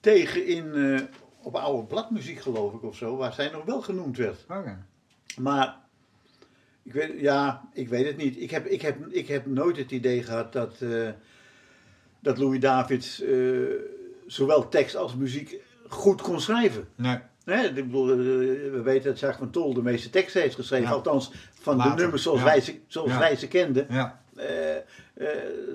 [0.01, 1.01] tegen in, eh,
[1.43, 4.45] op oude bladmuziek geloof ik of zo, waar zij nog wel genoemd werd.
[4.49, 4.85] Oké.
[5.39, 5.77] Maar,
[6.87, 8.41] ik weet, ja, ik weet het niet.
[8.41, 11.09] Ik heb, ik heb, ik heb nooit het idee gehad dat, eh,
[12.21, 13.39] dat Louis Davids eh,
[14.27, 16.89] zowel tekst als muziek goed kon schrijven.
[16.95, 17.19] Nee.
[17.45, 20.87] Ik bedoel, eh, we weten dat Jacques van Tol de meeste teksten heeft geschreven.
[20.89, 20.93] Ja.
[20.93, 22.45] Althans, van de nummers zoals, ja.
[22.45, 23.19] wij, ze, zoals Ja.
[23.19, 23.87] wij ze kenden.
[23.91, 24.21] Ja.
[25.17, 25.29] Eh,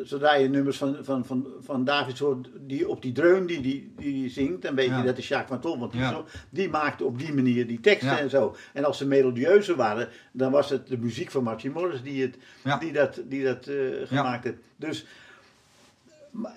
[0.04, 3.94] zodra je nummers van, van, van, van Davids hoort die, op die dreun die die,
[3.98, 4.98] die, zingt, dan weet Ja.
[4.98, 5.80] je dat is Jacques van Tol.
[5.80, 6.10] Want die, Ja.
[6.10, 8.20] zo- die maakte op die manier die teksten Ja.
[8.20, 8.56] en zo.
[8.74, 12.38] En als ze melodieuzer waren, dan was het de muziek van Martin Morris die, het,
[12.80, 14.58] die dat, die dat eh, gemaakt heeft.
[14.76, 15.06] Dus,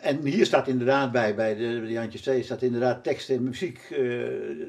[0.00, 3.42] en hier staat inderdaad bij, bij de, bij de Jantjes 2, staat inderdaad tekst en
[3.42, 3.98] muziek eh,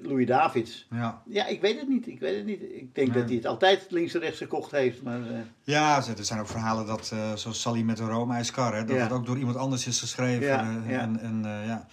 [0.04, 0.88] Louis Davids.
[0.92, 1.22] Ja.
[1.26, 2.08] Ja, ik weet het niet.
[2.08, 2.62] Ik weet het niet.
[2.62, 3.18] Ik denk Nee.
[3.18, 5.02] dat hij het altijd links en rechts gekocht heeft.
[5.04, 8.52] Maar, eh, Ja, er zijn ook verhalen dat, eh, zoals Sally met de Roma is
[8.52, 9.02] Car, hè, dat Ja.
[9.04, 10.46] het ook door iemand anders is geschreven.
[10.48, 11.00] Ja, ja.
[11.00, 11.88] En, en, ja.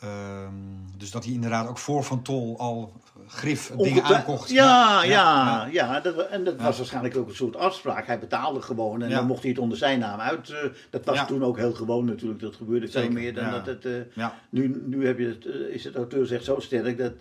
[0.00, 0.52] Ehm,
[0.96, 2.92] dus dat hij inderdaad ook voor Van Tol al
[3.26, 4.50] grif dingen aankocht.
[4.50, 5.66] Ja, ja, ja.
[5.72, 6.00] ja.
[6.00, 6.62] dat, en dat Ja.
[6.62, 8.06] was waarschijnlijk ook een soort afspraak.
[8.06, 10.50] Hij betaalde gewoon en dan mocht hij het onder zijn naam uit.
[10.50, 10.58] eh,
[10.90, 12.40] dat was toen ook heel gewoon natuurlijk.
[12.40, 13.84] Dat gebeurde veel meer dan dat het...
[13.84, 17.12] eh, nu, nu heb je het, eh, is het auteursrecht zo sterk dat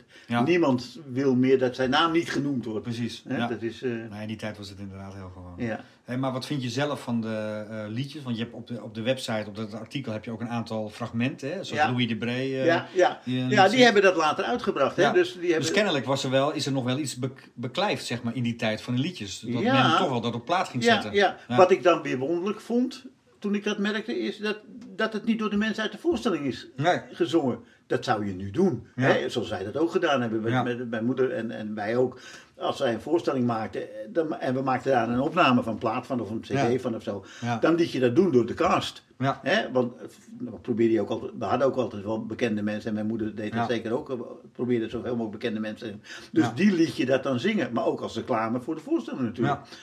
[0.46, 2.84] niemand wil meer dat zijn naam niet genoemd wordt.
[2.84, 3.24] Precies.
[3.28, 3.48] Hè.
[3.48, 3.82] Dat is...
[3.82, 5.54] eh, Maar in die tijd was het inderdaad heel gewoon.
[5.58, 5.80] ja.
[6.06, 8.24] Hey, maar wat vind je zelf van de eh, liedjes?
[8.24, 10.50] Want je hebt op de, op de website, op dat artikel, heb je ook een
[10.50, 11.48] aantal fragmenten.
[11.50, 11.54] Hè?
[11.64, 11.90] Zoals Ja.
[11.92, 12.60] Louis de Bree.
[12.60, 13.20] eh, ja, ja.
[13.26, 14.96] die ja, die hebben dat later uitgebracht.
[14.96, 15.02] Hè?
[15.02, 15.12] Ja.
[15.12, 18.06] Dus, die hebben, Dus kennelijk was er wel, is er nog wel iets bek- beklijft
[18.06, 19.40] zeg maar, in die tijd van de liedjes.
[19.40, 19.88] Dat Ja.
[19.88, 21.14] men toch wel dat op plaat ging zetten.
[21.14, 21.38] ja.
[21.48, 21.56] Ja.
[21.56, 23.06] Wat ik dan weer wonderlijk vond
[23.40, 24.58] toen ik dat merkte, is dat,
[24.96, 27.00] dat het niet door de mensen uit de voorstelling is Nee.
[27.12, 27.60] gezongen.
[27.88, 28.88] Dat zou je nu doen.
[28.96, 29.04] Ja.
[29.04, 29.30] Hè?
[29.30, 32.20] Zoals wij dat ook gedaan hebben met, met mijn moeder en, en wij ook.
[32.58, 36.06] Als zij een voorstelling maakten eh, dan, en we maakten daar een opname van plaat
[36.08, 36.80] van of een cd Ja.
[36.80, 37.26] van of zo.
[37.42, 37.58] Ja.
[37.58, 39.04] Dan liet je dat doen door de cast.
[39.18, 39.40] Ja.
[39.44, 39.72] Hè?
[39.72, 40.02] Want eh,
[40.40, 42.90] we, probeerden je ook altijd, we hadden ook altijd wel bekende mensen.
[42.90, 44.10] En mijn moeder deed dat zeker ook.
[44.10, 44.20] eh,
[44.52, 46.02] Probeerde zoveel mogelijk bekende mensen.
[46.32, 47.74] Dus die liet je dat dan zingen.
[47.74, 49.60] Maar ook als reclame voor de voorstelling natuurlijk.
[49.70, 49.78] Ja.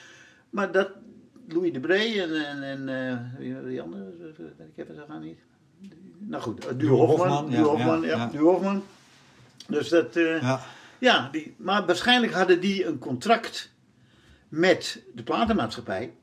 [0.49, 0.89] Maar dat,
[1.47, 4.03] Louis de Bree en, en, en wie, wie andere,
[4.75, 5.39] ik even zo gaan niet.
[6.19, 7.55] Nou goed, uh, Duo Hofman.
[7.55, 8.81] Hofman, ja, Duo Hofman, ja.
[9.67, 10.15] Dus dat,
[11.03, 13.71] ja, die, maar waarschijnlijk hadden die een contract
[14.49, 16.13] met de platenmaatschappij.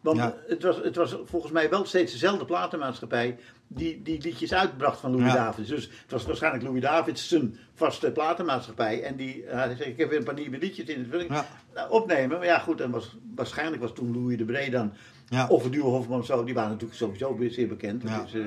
[0.00, 0.34] Want Ja.
[0.48, 5.10] het, was, het was volgens mij wel steeds dezelfde platenmaatschappij die die liedjes uitbracht van
[5.10, 5.44] Louis Ja.
[5.44, 5.68] Davids.
[5.68, 9.02] Dus het was waarschijnlijk Louis Davids zijn vaste platenmaatschappij.
[9.02, 11.46] En die uh, zei, ik heb weer een paar nieuwe liedjes in het Ja.
[11.74, 12.38] nou, opnemen.
[12.38, 14.92] Maar ja, goed, en was, waarschijnlijk was toen Louis de Bree dan,
[15.28, 15.46] Ja.
[15.48, 18.02] of Duo Hofman of zo, die waren natuurlijk sowieso weer zeer bekend.
[18.02, 18.42] Dus,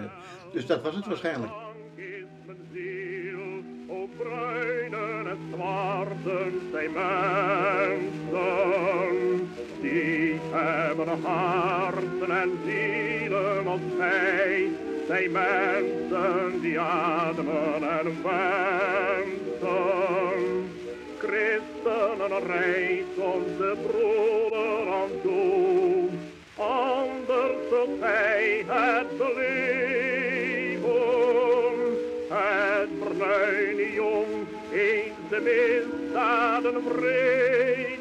[0.53, 1.51] dus dat was het waarschijnlijk.
[4.17, 8.33] Bruinen en zwarten zijn mensen.
[9.81, 14.69] Die hebben harten en zielen als wij.
[15.07, 19.73] Zijn mensen die ademen en wensen.
[21.17, 26.09] Christenen reis onze broeder aan toe.
[26.57, 29.92] Anders zult gij het beleven.
[32.83, 37.99] Het bruine jong eens de misdaden vreed.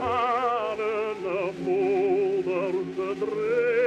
[0.00, 3.83] Aan de moeders gedreven.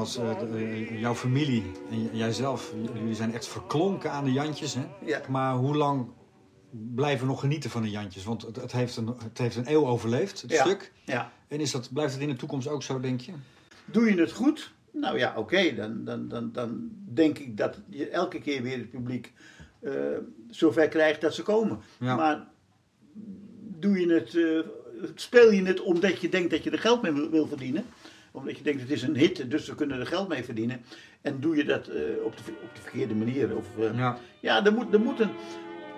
[0.00, 4.74] Nogmaals, eh, eh, jouw familie en jijzelf, jullie zijn echt verklonken aan de Jantjes.
[4.74, 4.86] Hè?
[5.04, 5.20] Ja.
[5.28, 6.06] Maar hoe lang
[6.70, 8.24] blijven we nog genieten van de Jantjes?
[8.24, 10.64] Want het, het, heeft, een, het heeft een eeuw overleefd, het Ja.
[10.64, 10.92] stuk.
[11.04, 11.32] Ja.
[11.48, 13.32] En is dat, blijft het in de toekomst ook zo, denk je?
[13.84, 14.72] Doe je het goed?
[14.92, 18.90] Nou ja, oké, dan, dan, dan, dan denk ik dat je elke keer weer het
[18.90, 19.32] publiek
[19.80, 19.92] eh,
[20.50, 21.80] zover krijgt dat ze komen.
[21.98, 22.16] Ja.
[22.16, 22.48] Maar
[23.78, 24.38] doe je het,
[25.14, 27.84] speel je het omdat je denkt dat je er geld mee wil, wil verdienen?
[28.32, 30.82] Omdat je denkt het is een hit, dus we kunnen er geld mee verdienen.
[31.22, 33.56] En doe je dat eh, op, de, op de verkeerde manier?
[33.56, 34.18] Of, eh, Ja.
[34.40, 35.30] ja, er moet, er moet een.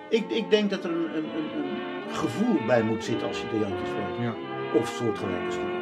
[0.09, 1.65] ik, ik denk dat er een, een, een,
[2.07, 4.17] een gevoel bij moet zitten als je de Jantjes speelt.
[4.19, 4.33] Ja.
[4.79, 5.81] Of soortgelijke stukken.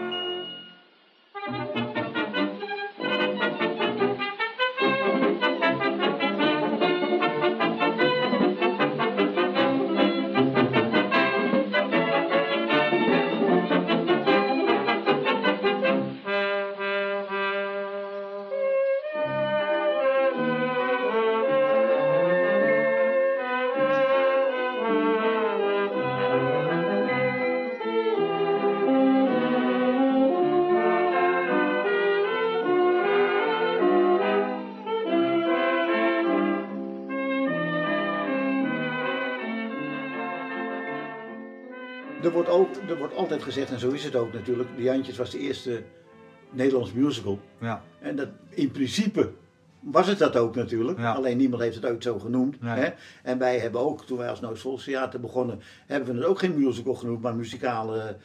[42.89, 45.83] Er wordt, altijd gezegd, en zo is het ook natuurlijk, De Jantjes was de eerste
[46.51, 47.39] Nederlands musical.
[47.59, 47.83] Ja.
[47.99, 49.31] En dat, in principe
[49.79, 50.97] was het dat ook natuurlijk.
[50.99, 51.13] Ja.
[51.13, 52.61] Alleen niemand heeft het ooit zo genoemd.
[52.61, 52.73] Nee.
[52.79, 52.89] Hè?
[53.23, 56.57] En wij hebben ook, toen wij als Nooit Volkstheater begonnen, hebben we het ook geen
[56.57, 58.17] musical genoemd, maar muzikale,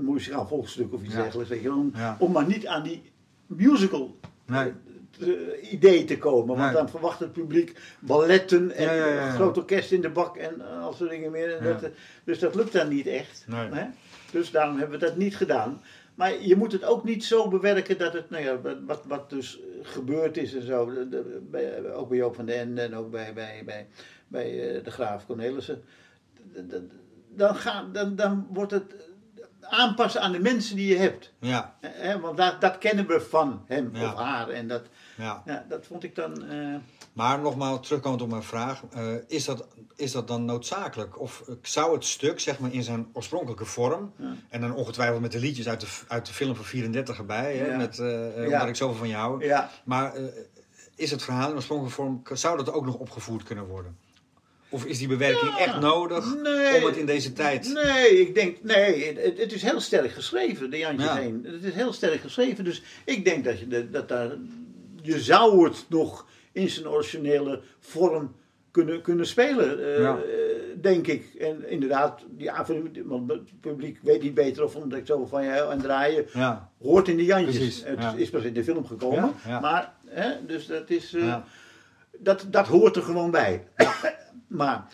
[0.00, 1.22] muzikaal volksstuk of iets Ja.
[1.22, 1.50] dergelijks.
[1.50, 2.16] Weet je, om, Ja.
[2.18, 3.02] om maar niet aan die
[3.46, 4.72] musical Nee.
[5.20, 6.56] Eh, idee te komen.
[6.56, 10.82] Want dan verwacht het publiek balletten en een groot orkest in de bak en eh,
[10.82, 11.56] al soort dingen meer.
[11.56, 11.90] En dat, eh,
[12.24, 13.44] dus dat lukt dan niet echt.
[13.46, 13.68] Nee.
[13.70, 13.84] Hè?
[14.32, 15.82] Dus daarom hebben we dat niet gedaan.
[16.14, 19.60] Maar je moet het ook niet zo bewerken dat het, nou ja, wat- wat, dus
[19.82, 23.10] gebeurd is en zo, de- de- bij, ook bij Joop van den Ende en ook
[23.10, 23.86] bij, bij, bij,
[24.28, 25.82] bij de Graaf Cornelissen.
[27.36, 27.56] Dan,
[27.92, 28.94] dan, dan wordt het
[29.60, 31.32] aanpassen aan de mensen die je hebt.
[31.40, 31.76] Ja.
[32.20, 34.04] Want dat, dat kennen we van hem Ja.
[34.12, 34.48] of haar.
[34.48, 34.82] En dat,
[35.20, 35.42] ja.
[35.46, 36.44] ja, dat vond ik dan.
[36.44, 36.74] eh,
[37.12, 38.82] Maar nogmaals, terugkomend op mijn vraag.
[38.92, 41.20] eh, is, dat, is dat dan noodzakelijk?
[41.20, 44.12] Of zou het stuk, zeg maar, in zijn oorspronkelijke vorm...
[44.16, 44.34] Ja.
[44.48, 47.56] en dan ongetwijfeld met de liedjes uit de, uit de film van 34 erbij...
[47.56, 49.44] Hè, met, eh, omdat ik zoveel van je hou.
[49.44, 50.12] ja, Maar
[50.96, 52.22] is het verhaal in oorspronkelijke vorm...
[52.32, 53.96] zou dat ook nog opgevoerd kunnen worden?
[54.72, 55.58] Of is die bewerking Ja.
[55.58, 56.76] echt nodig Nee.
[56.80, 57.72] om het in deze tijd...
[57.72, 61.16] Nee, ik denk, nee, het, het is heel sterk geschreven, de Jantjes Ja.
[61.16, 61.46] heen.
[61.52, 64.30] Het is heel sterk geschreven, dus ik denk dat je, dat daar,
[65.02, 68.34] je zou het nog in zijn originele vorm
[68.70, 70.18] kunnen, kunnen spelen, eh, Ja.
[70.80, 71.34] denk ik.
[71.34, 75.44] En inderdaad, die aanvulling, want het publiek weet niet beter of omdat ik zo van
[75.44, 77.56] je en draaien, Ja, hoort in de Jantjes.
[77.56, 78.14] Precies, het ja.
[78.16, 81.36] is pas in de film gekomen, maar, hè, dus dat is, eh,
[82.18, 83.64] dat, dat hoort er gewoon bij.
[84.46, 84.86] maar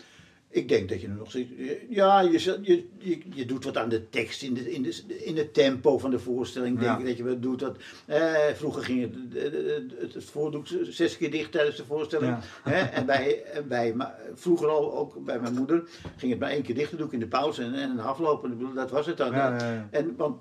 [0.49, 1.49] ik denk dat je nog steeds.
[1.89, 2.31] Ja, je,
[2.61, 5.97] je, je, je doet wat aan de tekst, in, de, in, de, in het tempo
[5.97, 6.79] van de voorstelling.
[6.79, 6.97] Denk Ja.
[6.97, 7.59] ik dat je wat doet.
[7.59, 9.53] Dat, eh, vroeger ging het, het,
[9.99, 12.37] het, het voordoek zes keer dicht tijdens de voorstelling.
[12.63, 12.79] Hè?
[12.79, 13.95] En bij, bij,
[14.33, 15.83] vroeger al, ook bij mijn moeder,
[16.17, 16.89] ging het maar één keer dicht.
[16.89, 18.73] Dat doe ik in de pauze en, en aflopen.
[18.75, 19.31] Dat was het dan.
[19.31, 19.87] Ja.
[19.91, 20.37] En, want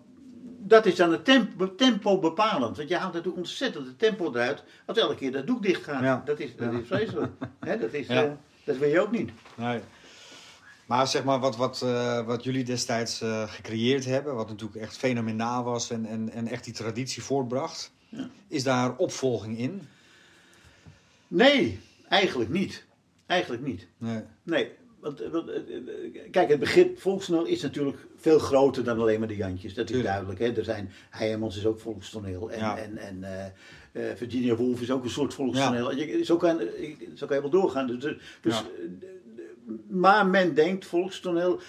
[0.58, 2.76] dat is dan het tempo, tempo bepalend.
[2.76, 6.26] Want je haalt natuurlijk ontzettend het tempo eruit als elke keer dat doek dicht gaat.
[6.26, 7.32] Dat, is, dat is vreselijk.
[7.60, 8.22] Hè, dat, is, eh,
[8.64, 9.30] dat wil je ook niet.
[9.54, 9.80] Nee.
[10.86, 14.96] Maar zeg maar, wat, wat, eh, wat jullie destijds eh, gecreëerd hebben, wat natuurlijk echt
[14.96, 18.28] fenomenaal was en, en, en echt die traditie voortbracht, Ja.
[18.48, 19.82] is daar opvolging in?
[21.28, 22.84] Nee, eigenlijk niet.
[23.26, 23.86] Eigenlijk niet.
[23.98, 24.20] Nee.
[24.42, 24.70] Nee.
[25.00, 25.50] Want, eh, want,
[26.30, 29.74] kijk, het begrip volkstoneel is natuurlijk veel groter dan alleen maar de Jantjes.
[29.74, 30.08] Dat is Tuurlijk.
[30.14, 30.38] duidelijk.
[30.40, 30.52] Hè?
[30.58, 32.50] Er zijn, Heijmans is ook volkstoneel.
[32.50, 32.78] En, Ja.
[32.78, 33.24] en, en
[34.16, 35.94] Virginia Woolf is ook een soort volkstoneel.
[35.96, 36.60] Je, zo, kan,
[37.14, 37.86] zo kan je wel doorgaan.
[37.86, 37.98] Dus,
[38.40, 38.64] dus, Ja.
[39.88, 41.60] Maar men denkt volkstoneel.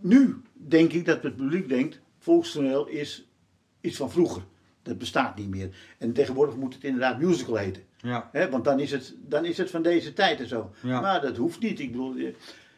[0.00, 3.26] Nu denk ik dat het publiek denkt: volkstoneel is
[3.80, 4.42] iets van vroeger.
[4.82, 5.68] Dat bestaat niet meer.
[5.98, 7.82] En tegenwoordig moet het inderdaad musical heten.
[7.96, 8.30] Ja.
[8.50, 10.70] Want dan is, het, dan is het van deze tijd en zo.
[10.82, 11.00] Ja.
[11.00, 11.80] Maar dat hoeft niet.
[11.80, 12.34] Ik bedoel, je,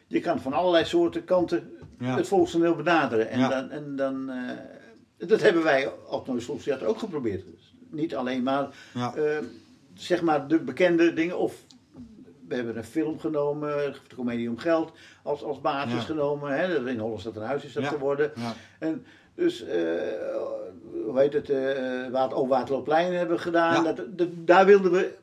[0.07, 2.15] je kan van allerlei soorten kanten Ja.
[2.17, 3.29] het volkstoneel benaderen.
[3.29, 3.49] En Ja.
[3.49, 7.43] dan, en dan eh, dat hebben wij op Nooit Volkstheater ook geprobeerd.
[7.55, 9.37] Dus niet alleen maar, eh,
[9.93, 11.37] zeg maar de bekende dingen.
[11.39, 11.63] Of
[12.47, 14.91] we hebben een film genomen, de comedie om geld,
[15.23, 15.99] als, als basis Ja.
[15.99, 16.57] genomen.
[16.57, 16.89] Hè.
[16.89, 17.89] In Holland staat een huis is dat Ja.
[17.89, 18.31] geworden.
[18.35, 18.53] Ja.
[18.79, 19.05] En
[19.35, 19.81] dus, eh,
[21.05, 23.83] hoe heet het, eh Water, oh, Waterloopplein hebben we gedaan.
[23.83, 25.13] Dat, dat- daar wilden we,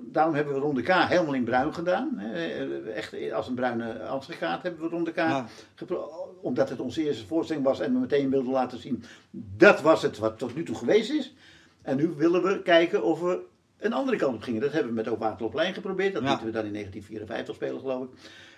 [0.00, 2.12] daarom hebben we Ronde K helemaal in bruin gedaan.
[2.16, 2.90] hè.
[2.90, 5.16] Echt als een bruine ansichtkaart hebben we Ronde K.
[5.16, 5.46] Ja.
[5.74, 9.04] gepro- Omdat het onze eerste voorstelling was en we meteen wilden laten zien.
[9.56, 11.34] Dat was het wat tot nu toe geweest is.
[11.82, 13.38] En nu willen we kijken of we
[13.78, 14.60] een andere kant op gingen.
[14.60, 16.12] Dat hebben we met Ook Waterloopplein geprobeerd.
[16.12, 16.28] Dat Ja.
[16.28, 18.10] lieten we dan in 1954 spelen geloof ik.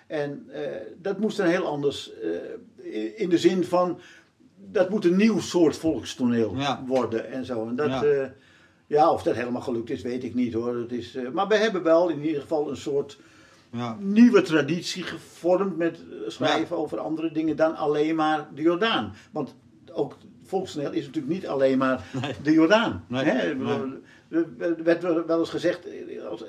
[0.07, 0.61] En eh,
[1.01, 3.99] dat moest dan heel anders eh, in- de zin van
[4.71, 6.83] dat moet een nieuw soort volkstoneel Ja.
[6.87, 7.67] worden en zo.
[7.67, 8.03] En dat, Ja.
[8.05, 8.33] ja.
[8.87, 10.73] ja, of dat helemaal gelukt is, weet ik niet hoor.
[10.73, 13.17] Dat is, eh, maar we hebben wel in ieder geval een soort
[13.71, 13.97] Ja.
[13.99, 19.13] nieuwe traditie gevormd met eh, schrijven over andere dingen dan alleen maar de Jordaan.
[19.31, 19.55] Want
[19.93, 22.03] ook volkstoneel is natuurlijk niet alleen maar
[22.43, 23.03] de Jordaan.
[23.07, 23.23] Nee.
[23.23, 23.55] Hè?
[23.55, 23.93] Bedoel,
[24.29, 26.43] Er werd wel eens gezegd, eh, als,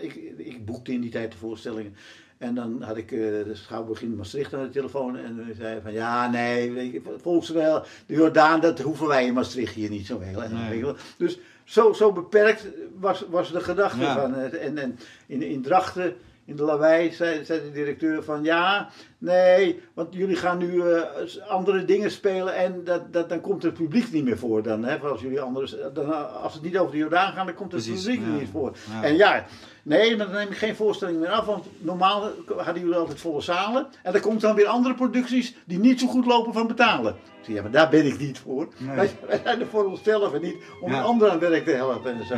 [0.00, 1.94] ik, ik, ik boekte in die tijd de voorstellingen.
[2.38, 5.92] En dan had ik uh, de Schouwburg in Maastricht aan de telefoon en zei van
[5.92, 10.42] ja, nee, volgens wel, de Jordaan, dat hoeven wij in Maastricht hier niet zo heel
[10.42, 11.14] erg.
[11.16, 12.66] Dus zo, zo beperkt
[12.98, 14.34] was, was de gedachte van.
[14.34, 16.14] En, en in, in Drachten
[16.50, 21.00] in de lawaai zei, zei, de directeur van ja, nee, want jullie gaan nu uh,
[21.48, 24.62] andere dingen spelen en dat, dat, dan komt het publiek niet meer voor.
[24.62, 27.72] Dan, hè, als, jullie anders, dan, als het niet over de Jordaan gaat, dan komt
[27.72, 28.26] het publiek ja.
[28.26, 28.76] niet voor.
[28.90, 29.02] Ja.
[29.02, 29.44] En ja,
[29.82, 33.40] nee, maar dan neem ik geen voorstelling meer af, want normaal hadden jullie altijd volle
[33.40, 33.86] zalen.
[34.02, 37.16] En dan komt dan weer andere producties die niet zo goed lopen van betalen.
[37.42, 38.68] Ik ja, maar daar ben ik niet voor.
[38.78, 38.96] Nee.
[38.96, 41.02] Wij, wij, zijn er voor onszelf en niet om ja.
[41.02, 42.34] anderen aan werk te helpen en zo.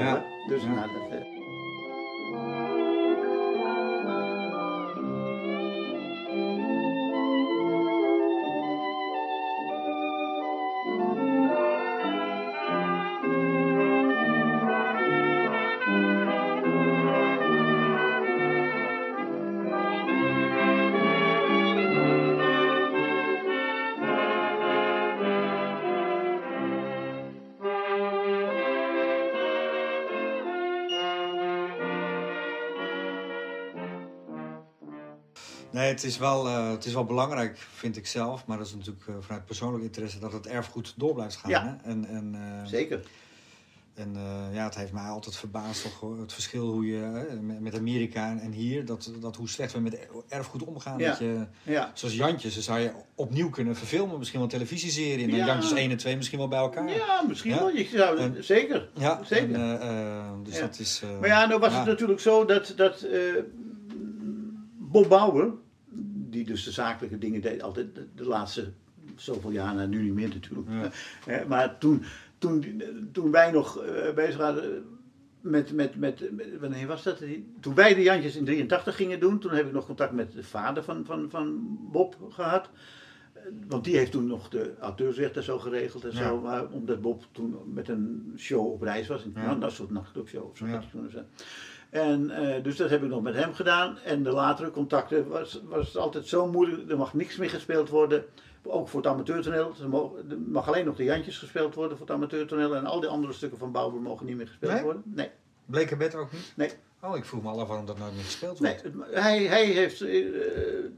[0.48, 0.76] Dus nou,
[1.10, 1.41] dat,
[35.72, 38.74] Nee, het is, wel, uh, het is wel belangrijk, vind ik zelf, maar dat is
[38.74, 41.50] natuurlijk uh, vanuit persoonlijk interesse, dat het erfgoed door blijft gaan.
[41.50, 41.90] Ja, hè?
[41.90, 43.00] En, en, uh, zeker.
[43.94, 44.16] En
[44.52, 47.00] ja, het heeft mij altijd verbaasd, toch, het verschil hoe je
[47.60, 50.98] met Amerika en, hier, dat, dat hoe slecht we met erfgoed omgaan.
[50.98, 51.08] Ja.
[51.08, 51.90] Dat je, ja.
[51.94, 55.24] Zoals Jantjes, dan zou je opnieuw kunnen verfilmen, misschien wel een televisieserie.
[55.24, 55.38] En dan.
[55.46, 56.88] Jantjes 1 en 2 misschien wel bij elkaar.
[56.90, 57.68] Ja, misschien wel.
[57.70, 58.88] Je zou, En- zeker.
[58.94, 59.54] Ja, Zeker.
[59.54, 61.00] en, eh, eh, dus dat is...
[61.04, 63.20] eh, Maar ja, nou was het natuurlijk zo dat, dat eh,
[64.92, 65.52] Bob Bauer,
[66.30, 68.72] die dus de zakelijke dingen deed, altijd de, de laatste
[69.16, 70.68] zoveel jaar, nou, nu niet meer natuurlijk.
[71.26, 71.44] Ja.
[71.48, 72.02] Maar toen,
[72.38, 74.84] toen, toen wij nog eh, bezig waren
[75.40, 77.22] met, met, met, met- wanneer was dat?
[77.60, 80.42] Toen wij de Jantjes in 83 gingen doen, toen heb ik nog contact met de
[80.42, 82.70] vader van, van, van Bob gehad.
[83.68, 86.16] Want die heeft toen nog de auteursrechten zo geregeld en Ja.
[86.28, 86.40] zo.
[86.40, 89.26] Maar omdat Bob toen met een show op reis was.
[89.34, 89.44] Ja.
[89.44, 90.66] Nou, dat soort nachtclubshow of zo.
[90.66, 90.82] Ja.
[91.90, 93.98] En eh, dus dat heb ik nog met hem gedaan.
[94.04, 96.90] En de latere contacten was, was het altijd zo moeilijk.
[96.90, 98.24] Er mag niks meer gespeeld worden.
[98.64, 99.72] Ook voor het amateurtoneel.
[99.78, 99.82] Er
[100.30, 102.76] er mag alleen nog de Jantjes gespeeld worden voor het amateurtoneel.
[102.76, 104.82] En al die andere stukken van Bouwer mogen niet meer gespeeld Nee?
[104.82, 105.02] worden.
[105.06, 105.30] Nee.
[105.66, 106.52] Blekenbed ook niet?
[106.56, 106.70] Nee.
[107.04, 108.96] Oh, ik vroeg me al af waarom dat nooit meer gespeeld Nee, wordt.
[109.12, 110.08] het- hij, hij heeft, eh,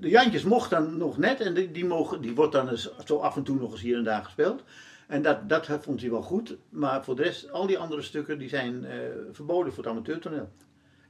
[0.00, 3.16] de Jantjes mocht dan nog net en die, die, mogen, die wordt dan eens, zo
[3.18, 4.62] af en toe nog eens hier en daar gespeeld.
[5.08, 8.38] En dat, dat vond hij wel goed, maar voor de rest, al die andere stukken
[8.38, 8.98] die zijn eh,
[9.32, 10.48] verboden voor het amateurtoneel.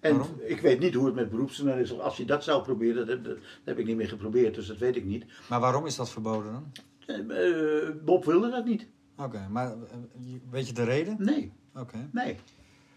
[0.00, 0.36] En Waarom?
[0.40, 1.98] ik weet niet hoe het met beroepstoneel is.
[1.98, 4.78] Als je dat zou proberen, dat, heb- dat heb ik niet meer geprobeerd, dus dat
[4.78, 5.24] weet ik niet.
[5.48, 6.72] Maar waarom is dat verboden dan?
[7.30, 8.86] Eh, Bob wilde dat niet.
[9.16, 9.74] Oké, maar
[10.50, 11.16] weet je de reden?
[11.18, 12.08] Nee, Oké.
[12.12, 12.36] nee,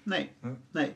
[0.03, 0.29] nee,
[0.71, 0.95] nee.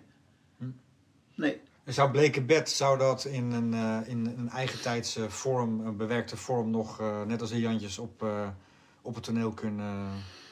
[1.41, 1.61] Nee.
[1.83, 6.69] En Zou Blekenbed, zou dat in een, eh, in een eigentijdse vorm, een bewerkte vorm,
[6.69, 8.47] nog eh, net als de Jantjes op, eh,
[9.01, 10.09] op het toneel kunnen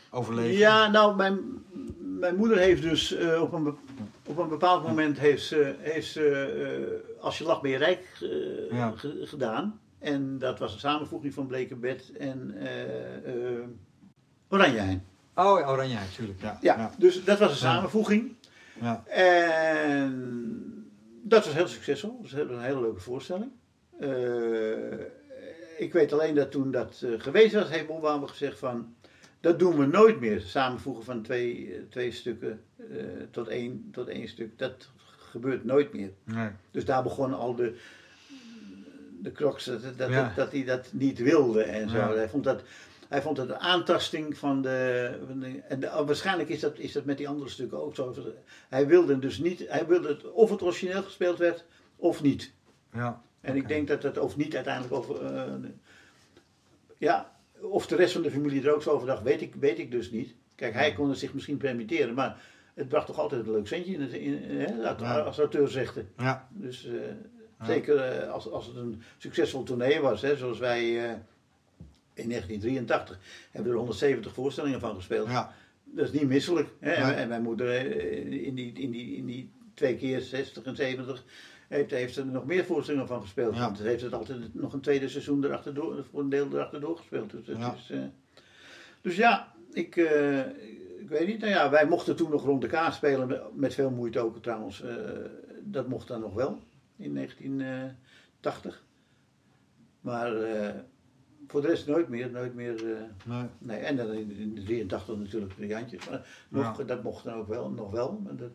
[0.09, 0.57] overleven?
[0.57, 1.39] Ja, nou, mijn,
[2.19, 3.75] mijn moeder heeft dus op, een,
[4.25, 6.19] op een bepaald moment heeft ze, heeft
[7.21, 8.05] Als je lacht ben je rijk
[8.71, 8.93] Ja.
[9.23, 9.79] gedaan.
[9.99, 12.55] En dat was een samenvoeging van Blekenbed en
[14.49, 15.01] Oranjeheim.
[15.35, 16.41] Oh, ja, Oranje, natuurlijk.
[16.41, 16.57] Ja.
[16.61, 16.91] Ja, Ja.
[16.97, 18.31] dus dat was een samenvoeging.
[18.81, 19.03] Ja.
[19.07, 20.58] En
[21.29, 22.19] dat was heel succesvol.
[22.21, 23.51] Dat was een hele leuke voorstelling.
[23.99, 24.99] Eh,
[25.77, 28.93] ik weet alleen dat toen dat eh, geweest was, heeft Bauer gezegd van...
[29.39, 32.61] Dat doen we nooit meer, samenvoegen van twee, eh, twee stukken
[33.31, 34.57] tot, één, tot één stuk.
[34.57, 36.11] Dat gebeurt nooit meer.
[36.23, 36.49] Nee.
[36.71, 37.77] Dus daar begon al de,
[39.21, 40.23] de crocs dat, dat, Ja.
[40.23, 41.97] dat, dat hij dat niet wilde en zo.
[41.97, 42.13] Ja.
[42.13, 42.63] Hij vond dat...
[43.09, 45.19] Hij vond het een aantasting van de.
[45.27, 48.15] Van de- en de- waarschijnlijk is dat, is dat met die andere stukken ook zo.
[48.69, 49.63] Hij wilde dus niet.
[49.67, 52.53] Hij wilde het, of het origineel gespeeld werd of niet.
[52.93, 53.21] Ja.
[53.41, 55.25] En ik denk dat het of niet uiteindelijk over.
[55.25, 55.53] eh,
[56.97, 59.79] ja, of de rest van de familie er ook zo over dacht, weet ik, weet
[59.79, 60.35] ik dus niet.
[60.55, 62.41] Kijk, hij kon het zich misschien permitteren, maar
[62.73, 65.19] het bracht toch altijd een leuk centje in in, hè, als- Ja.
[65.19, 66.05] als auteur zegde.
[66.17, 66.47] Ja.
[66.51, 66.93] Dus eh,
[67.61, 71.13] zeker eh, als, als het een succesvol tournee was, hè, zoals wij
[72.19, 73.19] in 1983
[73.51, 75.27] hebben we er 170 voorstellingen van gespeeld.
[75.29, 75.53] Ja.
[75.83, 76.69] Dat is niet misselijk.
[76.79, 76.91] Hè?
[76.91, 77.13] En- Nee.
[77.15, 81.23] En mijn moeder eh, in die, in, die, in die twee keer 60 en 70
[81.67, 83.55] heeft, heeft er nog meer voorstellingen van gespeeld.
[83.55, 83.61] Ja.
[83.61, 87.31] Want ze heeft het altijd nog een tweede seizoen erachterdoor, voor een deel erachterdoor gespeeld.
[87.31, 87.73] Dus, Ja.
[87.73, 87.99] is, eh,
[89.01, 90.39] dus ja, ik, eh,
[90.99, 91.39] ik weet niet.
[91.39, 94.83] Nou ja, wij mochten toen nog rond de kaart spelen, met- veel moeite ook trouwens.
[95.63, 96.59] Dat mocht dan nog wel
[96.97, 98.83] in 1980.
[100.01, 100.31] Maar
[101.49, 102.91] voor de rest nooit meer, nooit meer.
[102.95, 103.43] eh, Nee.
[103.57, 106.09] Nee, en dan in, in de 83 natuurlijk de Jantjes.
[106.09, 108.19] Maar nog, Dat mocht dan ook wel, nog wel.
[108.23, 108.51] Maar dat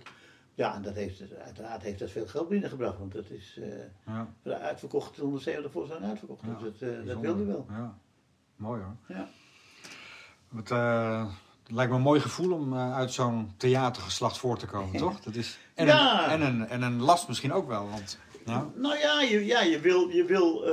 [0.54, 3.66] Ja, en dat heeft, uiteraard heeft dat veel geld binnengebracht, want dat is uh,
[4.06, 4.58] ja.
[4.60, 6.42] uitverkocht, 170 voorstellingen uitverkocht.
[6.46, 7.66] Ja, dus dat, uh, dat wilde wel.
[7.68, 7.98] Ja.
[8.56, 8.96] Mooi hoor.
[9.16, 9.28] Ja.
[10.56, 11.32] Het, uh,
[11.66, 15.20] lijkt me een mooi gevoel om uit zo'n theatergeslacht voor te komen, toch?
[15.20, 17.88] Dat is, en, een, en, een, en een last misschien ook wel.
[17.88, 20.08] Want, nou, nou ja, je, ja, je wil.
[20.08, 20.64] Je wil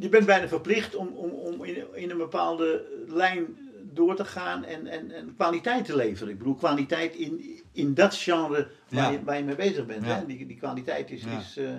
[0.00, 3.58] je bent bijna verplicht om, om, om in, in een bepaalde lijn
[3.92, 6.32] door te gaan en, en, en kwaliteit te leveren.
[6.32, 10.04] Ik bedoel, kwaliteit in, in dat genre waar, je, waar je mee bezig bent.
[10.04, 10.26] Hè?
[10.26, 11.70] Die, die kwaliteit is, is, uh,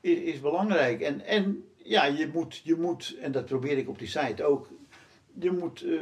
[0.00, 1.00] is, is, belangrijk.
[1.00, 4.68] En, en ja, je moet, je moet, en dat probeer ik op die site ook,
[5.38, 6.00] je moet uh,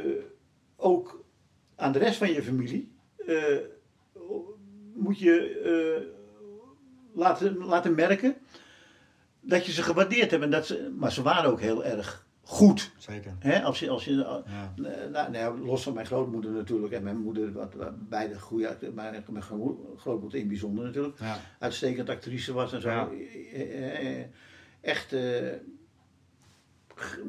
[0.75, 1.23] ook
[1.75, 2.91] aan de rest van je familie,
[3.27, 3.35] uh,
[4.93, 6.15] moet je
[7.13, 8.35] laten, laten merken
[9.47, 10.43] dat je ze gewaardeerd hebt.
[10.43, 12.91] En dat ze, maar ze waren ook heel erg goed.
[12.97, 13.33] Zeker.
[13.39, 13.61] Hè?
[13.63, 14.73] Als je, als je, ja.
[15.11, 19.23] nou, nou, los van mijn grootmoeder natuurlijk en mijn moeder, wat, wat beide goede, mijn,
[19.29, 19.43] mijn
[19.97, 21.39] grootmoeder in bijzonder natuurlijk, ja.
[21.59, 22.89] uitstekend actrice was en zo.
[22.89, 23.09] Ja.
[24.81, 25.21] Echt uh,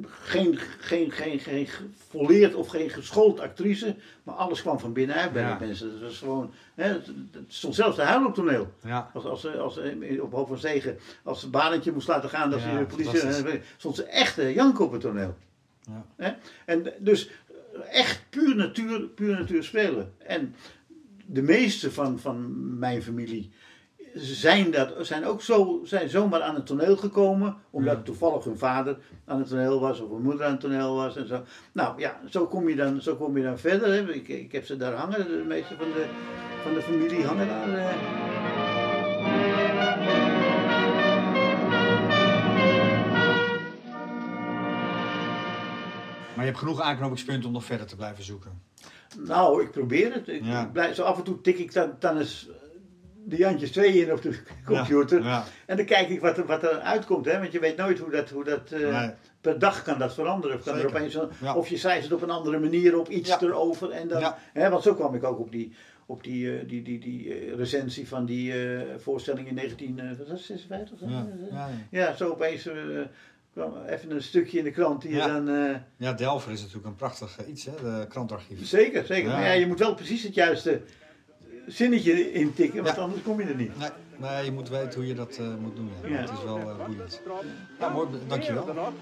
[0.08, 1.68] geen, geen, geen, geen
[2.08, 5.90] volleerd of geen geschoold actrice, maar alles kwam van binnenuit bij die mensen.
[5.90, 7.10] Dat was gewoon, hè, het,
[7.48, 8.72] stond zelfs te huilen op toneel.
[8.84, 9.10] Ja.
[9.14, 9.80] Als, als, als,
[10.20, 13.96] op hoofd van zegen, als ze banentje moest laten gaan, dat ze de politie, stond
[13.96, 15.36] ze echt uh, janken op het toneel.
[16.16, 16.32] Hè?
[16.64, 17.30] En dus
[17.90, 20.14] echt puur natuur, puur natuur spelen.
[20.18, 20.54] En
[21.26, 23.50] de meeste van, van mijn familie
[24.14, 28.02] zijn, dat, zijn ook zo, zijn zomaar aan het toneel gekomen, omdat ja.
[28.02, 31.26] toevallig hun vader aan het toneel was of hun moeder aan het toneel was en
[31.26, 31.42] zo.
[31.72, 33.88] Nou ja, zo kom je dan, zo kom je dan verder.
[33.88, 34.12] Hè.
[34.12, 36.06] Ik, ik heb ze daar hangen, de meeste van de,
[36.62, 37.68] van de familie hangen daar.
[37.68, 37.96] Eh.
[46.34, 48.62] Maar je hebt genoeg aanknopingspunten om nog verder te blijven zoeken.
[49.16, 50.28] Nou, ik probeer het.
[50.28, 50.64] Ik Ja.
[50.72, 52.48] blijf, zo af en toe tik ik dan, dan eens
[53.28, 55.18] de Jantjes 2 in op de computer.
[55.22, 55.44] Ja, ja.
[55.66, 57.24] En dan kijk ik wat er, wat er uitkomt.
[57.24, 57.38] Hè?
[57.38, 59.10] Want je weet nooit hoe dat, hoe dat eh, Nee.
[59.40, 60.56] per dag kan dat veranderen.
[60.56, 61.54] Of, kan er opeens een- Ja.
[61.54, 63.90] of je schrijft het op een andere manier op iets erover.
[63.90, 64.70] En dan, hè?
[64.70, 65.72] Want zo kwam ik ook op die,
[66.06, 68.54] op die, eh, die, die, die eh, recensie van die
[68.98, 70.98] voorstelling in 1956.
[71.50, 71.68] Ja.
[71.90, 72.68] Ja, zo opeens
[73.52, 75.26] kwam even een stukje in de krant die je Ja.
[75.40, 75.76] dan...
[75.96, 78.66] ja, Delver is natuurlijk een prachtig iets, hè, de krantarchief.
[78.66, 79.28] zeker, zeker.
[79.30, 79.36] Ja.
[79.36, 80.80] Maar ja, je moet wel precies het juiste
[81.68, 83.02] zinnetje intikken, want Ja.
[83.02, 83.78] anders kom je er niet.
[83.78, 85.90] Nee, nee, je moet weten hoe je dat eh, moet doen.
[86.02, 86.08] Ja.
[86.08, 86.14] Ja.
[86.20, 87.20] Het is wel eh, boeiend.
[87.80, 88.64] Ja, mooi, dankjewel.
[88.66, 88.92] Heel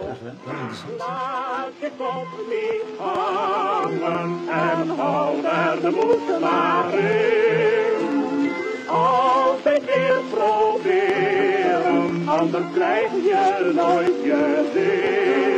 [0.00, 0.98] interessant.
[0.98, 8.50] Laat je kop niet hangen en hou er de moed maar in.
[8.88, 15.55] Altijd weer proberen, anders krijg je nooit je zin.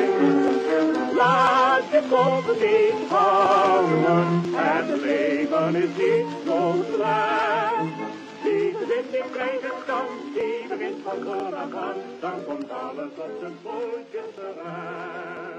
[1.18, 7.96] Laat je kop niet hangen, het leven is niet zo slecht.
[8.42, 14.34] Die wind in krijgen kan, die begint van aan, dan komt alles op zijn pootjes
[14.34, 15.57] terecht.